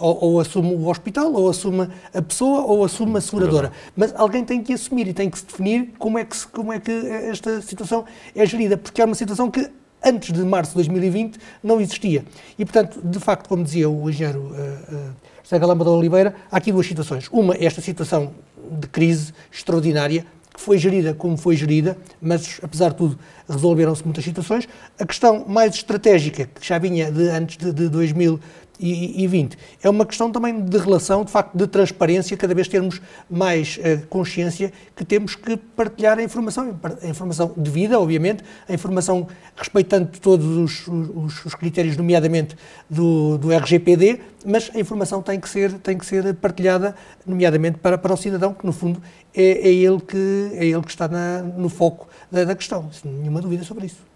Ou, 0.00 0.24
ou, 0.24 0.40
assume 0.40 0.74
o 0.74 0.88
hospital, 0.88 1.32
ou 1.32 1.48
assume 1.48 1.88
a 2.12 2.22
pessoa, 2.22 2.62
ou 2.62 2.84
assume 2.84 3.18
a 3.18 3.20
seguradora. 3.20 3.70
Mas 3.96 4.12
alguém 4.16 4.44
tem 4.44 4.62
que 4.62 4.72
assumir 4.72 5.06
e 5.06 5.12
tem 5.12 5.30
que 5.30 5.38
se 5.38 5.46
definir 5.46 5.92
como 5.98 6.18
é 6.18 6.24
que, 6.24 6.36
se, 6.36 6.46
como 6.46 6.72
é 6.72 6.80
que 6.80 6.90
esta 6.90 7.60
situação 7.62 8.04
é 8.34 8.44
gerida, 8.44 8.76
porque 8.76 9.00
é 9.00 9.04
uma 9.04 9.14
situação 9.14 9.50
que 9.50 9.70
antes 10.04 10.32
de 10.32 10.42
março 10.42 10.72
de 10.72 10.76
2020 10.76 11.38
não 11.62 11.80
existia. 11.80 12.24
E, 12.58 12.64
portanto, 12.64 13.00
de 13.02 13.18
facto, 13.18 13.48
como 13.48 13.64
dizia 13.64 13.88
o 13.88 14.10
engenheiro 14.10 14.40
uh, 14.40 14.94
uh, 14.94 15.14
José 15.42 15.58
Galamba 15.58 15.84
da 15.84 15.90
Oliveira, 15.90 16.34
há 16.50 16.58
aqui 16.58 16.70
duas 16.70 16.86
situações. 16.86 17.28
Uma, 17.32 17.54
esta 17.54 17.80
situação 17.80 18.32
de 18.70 18.86
crise 18.88 19.32
extraordinária, 19.52 20.26
que 20.52 20.60
foi 20.60 20.78
gerida 20.78 21.14
como 21.14 21.36
foi 21.36 21.56
gerida, 21.56 21.98
mas, 22.20 22.60
apesar 22.62 22.90
de 22.90 22.96
tudo, 22.96 23.18
resolveram-se 23.48 24.04
muitas 24.04 24.22
situações. 24.22 24.68
A 24.98 25.04
questão 25.04 25.44
mais 25.48 25.74
estratégica, 25.74 26.46
que 26.46 26.66
já 26.66 26.78
vinha 26.78 27.10
de 27.10 27.28
antes 27.28 27.56
de, 27.56 27.72
de 27.72 27.88
2000 27.88 28.38
20. 28.78 29.56
É 29.82 29.88
uma 29.88 30.04
questão 30.04 30.30
também 30.30 30.60
de 30.60 30.78
relação, 30.78 31.24
de 31.24 31.30
facto, 31.30 31.56
de 31.56 31.66
transparência, 31.66 32.36
cada 32.36 32.54
vez 32.54 32.66
termos 32.66 33.00
mais 33.30 33.78
uh, 33.78 34.06
consciência 34.08 34.72
que 34.96 35.04
temos 35.04 35.36
que 35.36 35.56
partilhar 35.56 36.18
a 36.18 36.22
informação, 36.22 36.78
a 37.02 37.06
informação 37.06 37.52
devida, 37.56 37.98
obviamente, 38.00 38.42
a 38.68 38.74
informação 38.74 39.26
respeitando 39.56 40.08
todos 40.20 40.46
os, 40.46 40.88
os, 40.88 41.44
os 41.44 41.54
critérios, 41.54 41.96
nomeadamente 41.96 42.56
do, 42.90 43.38
do, 43.38 43.52
RGPD, 43.52 44.20
mas 44.44 44.70
a 44.74 44.78
informação 44.78 45.22
tem 45.22 45.38
que 45.38 45.48
ser, 45.48 45.72
tem 45.74 45.96
que 45.96 46.04
ser 46.04 46.34
partilhada, 46.34 46.94
nomeadamente 47.24 47.78
para, 47.78 47.96
para 47.96 48.12
o 48.12 48.16
cidadão, 48.16 48.52
que 48.52 48.66
no 48.66 48.72
fundo 48.72 49.00
é, 49.34 49.68
é 49.68 49.72
ele, 49.72 50.00
que, 50.00 50.50
é 50.54 50.66
ele 50.66 50.82
que 50.82 50.90
está 50.90 51.06
na, 51.06 51.42
no 51.42 51.68
foco 51.68 52.08
da, 52.30 52.44
da 52.44 52.54
questão, 52.54 52.90
sem 52.92 53.10
nenhuma 53.10 53.40
dúvida 53.40 53.62
sobre 53.64 53.86
isso. 53.86 54.13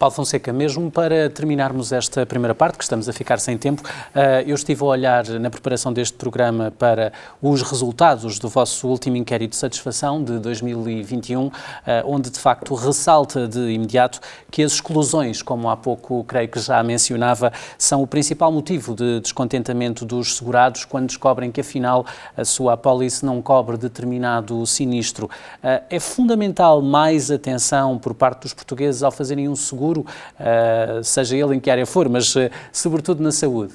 Paulo 0.00 0.14
Fonseca, 0.14 0.50
mesmo 0.50 0.90
para 0.90 1.28
terminarmos 1.28 1.92
esta 1.92 2.24
primeira 2.24 2.54
parte, 2.54 2.78
que 2.78 2.84
estamos 2.84 3.06
a 3.06 3.12
ficar 3.12 3.38
sem 3.38 3.58
tempo, 3.58 3.82
eh, 4.14 4.44
eu 4.46 4.54
estive 4.54 4.82
a 4.82 4.86
olhar 4.86 5.28
na 5.38 5.50
preparação 5.50 5.92
deste 5.92 6.16
programa 6.16 6.72
para 6.78 7.12
os 7.42 7.60
resultados 7.60 8.38
do 8.38 8.48
vosso 8.48 8.88
último 8.88 9.18
inquérito 9.18 9.50
de 9.50 9.56
satisfação 9.56 10.24
de 10.24 10.38
2021, 10.38 11.50
eh, 11.86 12.02
onde 12.06 12.30
de 12.30 12.38
facto 12.38 12.74
ressalta 12.74 13.46
de 13.46 13.58
imediato 13.72 14.20
que 14.50 14.62
as 14.62 14.72
exclusões, 14.72 15.42
como 15.42 15.68
há 15.68 15.76
pouco 15.76 16.24
creio 16.24 16.48
que 16.48 16.58
já 16.58 16.82
mencionava, 16.82 17.52
são 17.76 18.02
o 18.02 18.06
principal 18.06 18.50
motivo 18.50 18.94
de 18.94 19.20
descontentamento 19.20 20.06
dos 20.06 20.36
segurados 20.36 20.86
quando 20.86 21.08
descobrem 21.08 21.52
que 21.52 21.60
afinal 21.60 22.06
a 22.34 22.44
sua 22.46 22.72
apólice 22.72 23.22
não 23.22 23.42
cobre 23.42 23.76
determinado 23.76 24.66
sinistro. 24.66 25.28
Eh, 25.62 25.82
é 25.90 26.00
fundamental 26.00 26.80
mais 26.80 27.30
atenção 27.30 27.98
por 27.98 28.14
parte 28.14 28.44
dos 28.44 28.54
portugueses 28.54 29.02
ao 29.02 29.10
fazerem 29.10 29.49
um 29.50 29.56
seguro 29.56 30.00
uh, 30.00 31.02
seja 31.02 31.36
ele 31.36 31.56
em 31.56 31.60
que 31.60 31.70
área 31.70 31.86
for, 31.86 32.08
mas 32.08 32.34
uh, 32.36 32.50
sobretudo 32.72 33.22
na 33.22 33.32
saúde? 33.32 33.74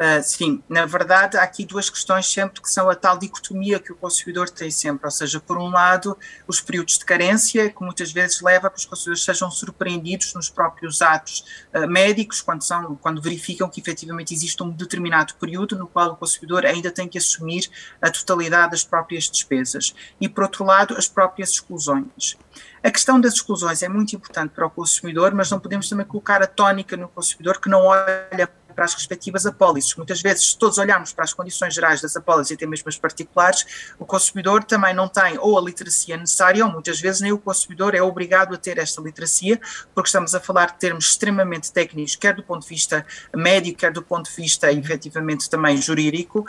Uh, 0.00 0.22
sim, 0.22 0.62
na 0.66 0.86
verdade 0.86 1.36
há 1.36 1.42
aqui 1.42 1.62
duas 1.62 1.90
questões 1.90 2.24
sempre 2.26 2.62
que 2.62 2.70
são 2.70 2.88
a 2.88 2.94
tal 2.94 3.18
dicotomia 3.18 3.78
que 3.78 3.92
o 3.92 3.94
consumidor 3.94 4.48
tem 4.48 4.70
sempre, 4.70 5.04
ou 5.04 5.10
seja, 5.10 5.38
por 5.38 5.58
um 5.58 5.68
lado 5.68 6.16
os 6.48 6.58
períodos 6.58 6.96
de 6.96 7.04
carência 7.04 7.68
que 7.68 7.82
muitas 7.82 8.10
vezes 8.10 8.40
leva 8.40 8.68
a 8.68 8.70
que 8.70 8.78
os 8.78 8.86
consumidores 8.86 9.22
sejam 9.22 9.50
surpreendidos 9.50 10.32
nos 10.32 10.48
próprios 10.48 11.02
atos 11.02 11.44
uh, 11.74 11.86
médicos 11.86 12.40
quando, 12.40 12.62
são, 12.62 12.96
quando 12.96 13.20
verificam 13.20 13.68
que 13.68 13.78
efetivamente 13.78 14.32
existe 14.32 14.62
um 14.62 14.70
determinado 14.70 15.34
período 15.34 15.76
no 15.76 15.86
qual 15.86 16.12
o 16.12 16.16
consumidor 16.16 16.64
ainda 16.64 16.90
tem 16.90 17.06
que 17.06 17.18
assumir 17.18 17.68
a 18.00 18.10
totalidade 18.10 18.70
das 18.70 18.82
próprias 18.82 19.28
despesas 19.28 19.94
e 20.18 20.30
por 20.30 20.44
outro 20.44 20.64
lado 20.64 20.96
as 20.96 21.08
próprias 21.08 21.50
exclusões. 21.50 22.38
A 22.82 22.90
questão 22.90 23.20
das 23.20 23.34
exclusões 23.34 23.82
é 23.82 23.88
muito 23.88 24.16
importante 24.16 24.52
para 24.54 24.66
o 24.66 24.70
consumidor, 24.70 25.34
mas 25.34 25.50
não 25.50 25.60
podemos 25.60 25.86
também 25.90 26.06
colocar 26.06 26.42
a 26.42 26.46
tónica 26.46 26.96
no 26.96 27.08
consumidor 27.08 27.60
que 27.60 27.68
não 27.68 27.84
olha 27.84 28.48
para 28.74 28.84
as 28.84 28.94
respectivas 28.94 29.46
apólices. 29.46 29.94
Muitas 29.96 30.20
vezes, 30.22 30.50
se 30.50 30.58
todos 30.58 30.78
olharmos 30.78 31.12
para 31.12 31.24
as 31.24 31.32
condições 31.32 31.74
gerais 31.74 32.00
das 32.00 32.16
apólices 32.16 32.50
e 32.50 32.54
até 32.54 32.66
mesmo 32.66 32.88
as 32.88 32.98
particulares, 32.98 33.94
o 33.98 34.04
consumidor 34.04 34.64
também 34.64 34.94
não 34.94 35.08
tem 35.08 35.38
ou 35.38 35.58
a 35.58 35.62
literacia 35.62 36.16
necessária, 36.16 36.64
ou 36.64 36.70
muitas 36.70 37.00
vezes 37.00 37.20
nem 37.20 37.32
o 37.32 37.38
consumidor 37.38 37.94
é 37.94 38.02
obrigado 38.02 38.54
a 38.54 38.58
ter 38.58 38.78
esta 38.78 39.00
literacia, 39.00 39.60
porque 39.94 40.08
estamos 40.08 40.34
a 40.34 40.40
falar 40.40 40.72
de 40.72 40.78
termos 40.78 41.06
extremamente 41.06 41.72
técnicos, 41.72 42.16
quer 42.16 42.34
do 42.34 42.42
ponto 42.42 42.62
de 42.62 42.68
vista 42.68 43.04
médico, 43.34 43.78
quer 43.78 43.92
do 43.92 44.02
ponto 44.02 44.28
de 44.30 44.36
vista 44.36 44.72
efetivamente 44.72 45.48
também 45.48 45.76
jurídico, 45.80 46.40
uh, 46.40 46.44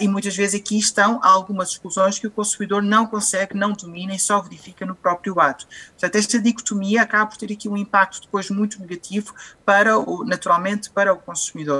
e 0.00 0.08
muitas 0.08 0.36
vezes 0.36 0.60
aqui 0.60 0.78
estão 0.78 1.20
algumas 1.22 1.70
exclusões 1.70 2.18
que 2.18 2.26
o 2.26 2.30
consumidor 2.30 2.82
não 2.82 3.06
consegue, 3.06 3.56
não 3.56 3.72
domina 3.72 4.14
e 4.14 4.18
só 4.18 4.40
verifica 4.40 4.84
no 4.84 4.94
próprio 4.94 5.38
ato. 5.40 5.66
Portanto, 5.90 6.16
esta 6.16 6.38
dicotomia 6.38 7.02
acaba 7.02 7.26
por 7.26 7.36
ter 7.36 7.52
aqui 7.52 7.68
um 7.68 7.76
impacto 7.76 8.20
depois 8.22 8.50
muito 8.50 8.80
negativo 8.80 9.34
para 9.64 9.98
o, 9.98 10.24
naturalmente, 10.24 10.90
para 10.90 11.12
o 11.12 11.16
consumidor. 11.16 11.71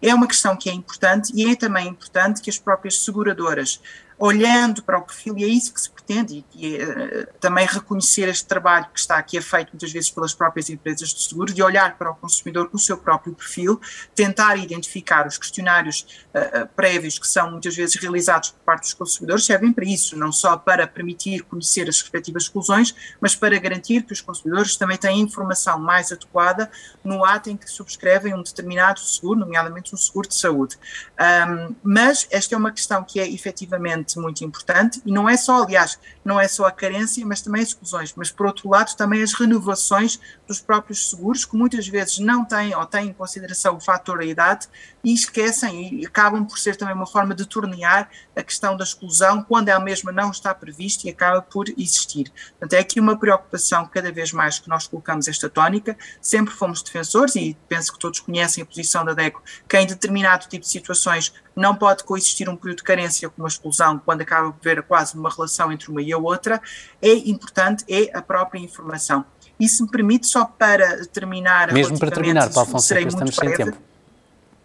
É 0.00 0.14
uma 0.14 0.26
questão 0.26 0.56
que 0.56 0.68
é 0.70 0.72
importante 0.72 1.32
e 1.34 1.50
é 1.50 1.56
também 1.56 1.88
importante 1.88 2.40
que 2.40 2.50
as 2.50 2.58
próprias 2.58 2.98
seguradoras 3.00 3.80
olhando 4.18 4.82
para 4.82 4.98
o 4.98 5.02
perfil, 5.02 5.36
e 5.36 5.44
é 5.44 5.46
isso 5.46 5.72
que 5.72 5.80
se 5.80 5.90
pretende, 5.90 6.44
e, 6.54 6.76
uh, 6.76 7.26
também 7.40 7.66
reconhecer 7.66 8.28
este 8.28 8.46
trabalho 8.46 8.86
que 8.92 8.98
está 8.98 9.16
aqui 9.16 9.36
é 9.36 9.42
feito 9.42 9.70
muitas 9.72 9.92
vezes 9.92 10.10
pelas 10.10 10.32
próprias 10.32 10.70
empresas 10.70 11.10
de 11.10 11.22
seguro, 11.22 11.52
de 11.52 11.62
olhar 11.62 11.98
para 11.98 12.10
o 12.10 12.14
consumidor 12.14 12.68
com 12.68 12.76
o 12.76 12.80
seu 12.80 12.96
próprio 12.96 13.34
perfil, 13.34 13.80
tentar 14.14 14.56
identificar 14.56 15.26
os 15.26 15.36
questionários 15.36 16.24
uh, 16.34 16.66
prévios 16.74 17.18
que 17.18 17.26
são 17.26 17.50
muitas 17.50 17.76
vezes 17.76 17.96
realizados 17.96 18.50
por 18.50 18.60
parte 18.60 18.82
dos 18.82 18.94
consumidores, 18.94 19.44
servem 19.44 19.72
para 19.72 19.84
isso, 19.84 20.16
não 20.16 20.32
só 20.32 20.56
para 20.56 20.86
permitir 20.86 21.42
conhecer 21.42 21.88
as 21.88 22.00
respectivas 22.00 22.44
exclusões, 22.44 22.94
mas 23.20 23.34
para 23.34 23.58
garantir 23.58 24.02
que 24.02 24.12
os 24.12 24.20
consumidores 24.20 24.76
também 24.76 24.96
têm 24.96 25.20
informação 25.20 25.78
mais 25.78 26.10
adequada 26.10 26.70
no 27.04 27.24
ato 27.24 27.50
em 27.50 27.56
que 27.56 27.68
subscrevem 27.70 28.34
um 28.34 28.42
determinado 28.42 29.00
seguro, 29.00 29.40
nomeadamente 29.40 29.94
um 29.94 29.98
seguro 29.98 30.28
de 30.28 30.34
saúde. 30.34 30.78
Um, 31.20 31.74
mas 31.82 32.26
esta 32.30 32.54
é 32.54 32.58
uma 32.58 32.72
questão 32.72 33.04
que 33.04 33.20
é 33.20 33.28
efetivamente 33.28 34.05
muito 34.14 34.44
importante 34.44 35.02
e 35.04 35.10
não 35.10 35.28
é 35.28 35.36
só, 35.36 35.62
aliás, 35.62 35.98
não 36.24 36.38
é 36.38 36.46
só 36.46 36.66
a 36.66 36.70
carência, 36.70 37.24
mas 37.26 37.40
também 37.40 37.62
as 37.62 37.68
exclusões, 37.68 38.12
mas 38.14 38.30
por 38.30 38.46
outro 38.46 38.68
lado 38.68 38.94
também 38.94 39.22
as 39.22 39.32
renovações 39.32 40.20
dos 40.46 40.60
próprios 40.60 41.10
seguros, 41.10 41.44
que 41.44 41.56
muitas 41.56 41.86
vezes 41.88 42.18
não 42.18 42.44
têm 42.44 42.74
ou 42.74 42.86
têm 42.86 43.08
em 43.08 43.12
consideração 43.12 43.76
o 43.76 43.80
fator 43.80 44.18
da 44.18 44.24
idade 44.24 44.68
e 45.02 45.12
esquecem 45.12 46.00
e 46.00 46.06
acabam 46.06 46.44
por 46.44 46.58
ser 46.58 46.76
também 46.76 46.94
uma 46.94 47.06
forma 47.06 47.34
de 47.34 47.44
tornear 47.46 48.08
a 48.34 48.42
questão 48.42 48.76
da 48.76 48.84
exclusão 48.84 49.42
quando 49.42 49.68
a 49.70 49.80
mesma 49.80 50.12
não 50.12 50.30
está 50.30 50.54
prevista 50.54 51.06
e 51.06 51.10
acaba 51.10 51.42
por 51.42 51.68
existir. 51.68 52.32
Portanto, 52.50 52.72
é 52.74 52.78
aqui 52.78 53.00
uma 53.00 53.18
preocupação 53.18 53.86
cada 53.86 54.10
vez 54.12 54.32
mais 54.32 54.58
que 54.58 54.68
nós 54.68 54.86
colocamos 54.86 55.28
esta 55.28 55.48
tónica, 55.48 55.96
sempre 56.20 56.54
fomos 56.54 56.82
defensores 56.82 57.36
e 57.36 57.56
penso 57.68 57.92
que 57.92 57.98
todos 57.98 58.20
conhecem 58.20 58.62
a 58.62 58.66
posição 58.66 59.04
da 59.04 59.14
DECO, 59.14 59.42
que 59.68 59.76
em 59.76 59.86
determinado 59.86 60.48
tipo 60.48 60.64
de 60.64 60.70
situações 60.70 61.32
não 61.54 61.74
pode 61.74 62.04
coexistir 62.04 62.48
um 62.50 62.56
período 62.56 62.78
de 62.78 62.84
carência 62.84 63.30
com 63.30 63.42
uma 63.42 63.48
exclusão 63.48 63.98
quando 63.98 64.20
acaba 64.20 64.52
por 64.52 64.68
haver 64.68 64.82
quase 64.82 65.16
uma 65.16 65.30
relação 65.30 65.72
entre 65.72 65.90
uma 65.90 66.02
e 66.02 66.12
a 66.12 66.18
outra, 66.18 66.60
é 67.00 67.12
importante, 67.12 67.84
é 67.88 68.16
a 68.16 68.20
própria 68.20 68.60
informação. 68.60 69.24
E 69.58 69.68
se 69.68 69.82
me 69.82 69.90
permite, 69.90 70.26
só 70.26 70.44
para 70.44 71.06
terminar... 71.06 71.72
Mesmo 71.72 71.98
para 71.98 72.10
terminar, 72.10 72.52
Paulo 72.52 72.70
Fonseca, 72.70 73.08
estamos 73.08 73.34
sem 73.34 73.54
tempo. 73.54 73.76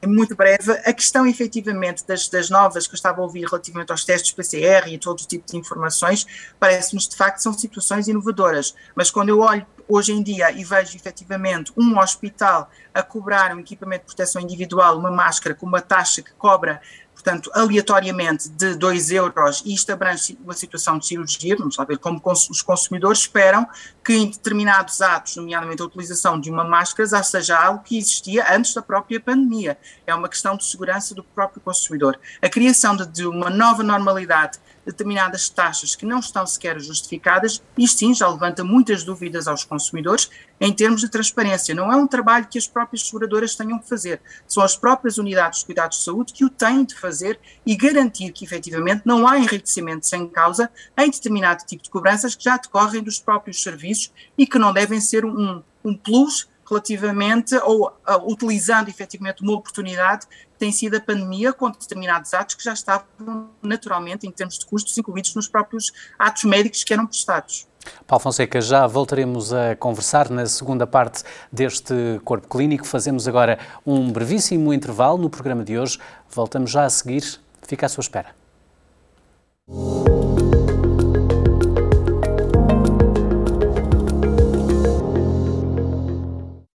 Muito 0.08 0.36
breve, 0.36 0.72
a 0.72 0.92
questão 0.94 1.28
efetivamente 1.28 2.04
das, 2.08 2.28
das, 2.28 2.50
novas 2.50 2.88
que 2.88 2.94
eu 2.94 2.96
estava 2.96 3.22
a 3.22 3.24
ouvir 3.24 3.46
relativamente 3.46 3.92
aos 3.92 4.04
testes 4.04 4.32
PCR 4.32 4.90
e 4.90 4.96
a 4.96 5.00
todo 5.00 5.20
tipo 5.20 5.46
de 5.48 5.56
informações, 5.56 6.26
parece-nos 6.60 7.08
de 7.08 7.16
facto 7.16 7.38
são 7.38 7.54
situações 7.54 8.08
inovadoras, 8.08 8.74
mas 8.96 9.12
quando 9.12 9.30
eu 9.30 9.42
olho 9.42 9.64
hoje 9.88 10.12
em 10.12 10.24
dia 10.24 10.52
e 10.52 10.64
vejo 10.64 10.96
efetivamente 10.96 11.72
um 11.78 12.00
hospital 12.00 12.72
a 12.94 13.04
cobrar 13.04 13.56
um 13.56 13.60
equipamento 13.60 14.02
de 14.02 14.08
proteção 14.08 14.42
individual, 14.42 14.98
uma 14.98 15.12
máscara 15.12 15.54
com 15.54 15.68
uma 15.68 15.82
taxa 15.82 16.24
que 16.24 16.32
cobra 16.32 16.82
portanto, 17.22 17.52
aleatoriamente 17.54 18.50
de 18.50 18.76
2 18.76 19.12
euros, 19.12 19.62
e 19.64 19.74
isto 19.74 19.92
abrange 19.92 20.38
uma 20.44 20.54
situação 20.54 20.98
de 20.98 21.06
cirurgia, 21.06 21.56
vamos 21.56 21.78
lá 21.78 21.86
ver 21.86 22.00
como 22.00 22.20
os 22.26 22.62
consumidores 22.64 23.20
esperam 23.20 23.68
que 24.04 24.14
em 24.14 24.30
determinados 24.30 25.02
atos, 25.02 25.36
nomeadamente 25.36 25.82
a 25.84 25.86
utilização 25.86 26.40
de 26.40 26.50
uma 26.50 26.64
máscara, 26.64 27.08
já 27.08 27.22
seja 27.22 27.58
algo 27.58 27.84
que 27.84 27.98
existia 27.98 28.52
antes 28.54 28.74
da 28.74 28.82
própria 28.82 29.20
pandemia. 29.20 29.78
É 30.06 30.16
uma 30.16 30.28
questão 30.28 30.58
de 30.58 30.66
segurança 30.66 31.14
do 31.14 31.24
próprio 31.24 31.62
consumidor. 31.62 32.20
A 32.42 32.50
criação 32.50 32.96
de, 32.96 33.06
de 33.06 33.26
uma 33.26 33.50
nova 33.50 33.84
normalidade 33.84 34.60
determinadas 34.86 35.50
taxas 35.50 35.96
que 35.96 36.06
não 36.06 36.20
estão 36.20 36.46
sequer 36.46 36.80
justificadas, 36.80 37.62
isto 37.78 38.00
sim 38.00 38.14
já 38.14 38.28
levanta 38.28 38.64
muitas 38.64 39.04
dúvidas 39.04 39.48
aos 39.48 39.64
consumidores 39.64 40.30
em 40.60 40.74
termos 40.74 41.02
de 41.02 41.10
transparência. 41.10 41.76
Não 41.76 41.92
é 41.92 41.96
um 41.96 42.08
trabalho 42.08 42.48
que 42.48 42.58
as 42.58 42.68
próprias 42.68 43.06
seguradoras 43.06 43.56
tenham 43.56 43.80
que 43.80 43.88
fazer, 43.88 44.22
são 44.48 44.64
as 44.64 44.76
próprias 44.76 45.18
unidades 45.18 45.60
de 45.60 45.66
cuidados 45.66 46.00
de 46.00 46.04
saúde 46.04 46.34
que 46.34 46.46
o 46.46 46.50
têm 46.50 46.84
de 46.84 46.96
fazer 46.96 47.40
e 47.66 47.76
garantir 47.76 48.32
que 48.32 48.46
efetivamente 48.46 49.04
não 49.06 49.28
há 49.28 49.38
enriquecimento 49.38 50.06
sem 50.06 50.28
causa 50.28 50.70
em 50.98 51.10
determinado 51.10 51.66
tipo 51.66 51.84
de 51.84 51.90
cobranças 51.90 52.36
que 52.36 52.44
já 52.44 52.58
decorrem 52.58 53.04
dos 53.04 53.20
próprios 53.20 53.62
serviços 53.62 54.12
e 54.38 54.46
que 54.46 54.60
não 54.60 54.74
devem 54.74 55.00
ser 55.00 55.26
um, 55.26 55.62
um 55.84 55.96
plus 55.96 56.50
relativamente 56.72 57.54
ou 57.58 57.90
uh, 57.90 58.32
utilizando 58.32 58.88
efetivamente 58.88 59.44
uma 59.44 59.54
oportunidade 59.54 60.26
tem 60.62 60.72
sido 60.72 60.96
a 60.96 61.02
pandemia 61.02 61.52
com 61.52 61.72
determinados 61.72 62.36
atos 62.36 62.54
que 62.54 62.64
já 62.64 62.74
estavam 62.74 63.50
naturalmente, 63.64 64.28
em 64.28 64.32
termos 64.32 64.60
de 64.60 64.66
custos, 64.68 64.96
incluídos 64.96 65.34
nos 65.34 65.48
próprios 65.48 65.92
atos 66.20 66.44
médicos 66.44 66.84
que 66.84 66.94
eram 66.94 67.08
prestados. 67.08 67.68
Paulo 68.06 68.22
Fonseca, 68.22 68.62
já 68.62 68.86
voltaremos 68.86 69.52
a 69.52 69.76
conversar 69.76 70.30
na 70.30 70.46
segunda 70.46 70.86
parte 70.86 71.24
deste 71.52 72.22
corpo 72.24 72.48
clínico. 72.48 72.86
Fazemos 72.86 73.28
agora 73.28 73.58
um 73.84 74.12
brevíssimo 74.12 74.72
intervalo 74.72 75.18
no 75.18 75.32
programa 75.32 75.64
de 75.64 75.80
hoje. 75.80 75.98
Voltamos 76.30 76.70
já 76.70 76.86
a 76.86 76.90
seguir. 76.92 77.42
Fica 77.64 77.88
à 77.88 77.90
sua 77.90 78.04
espera. 78.04 78.36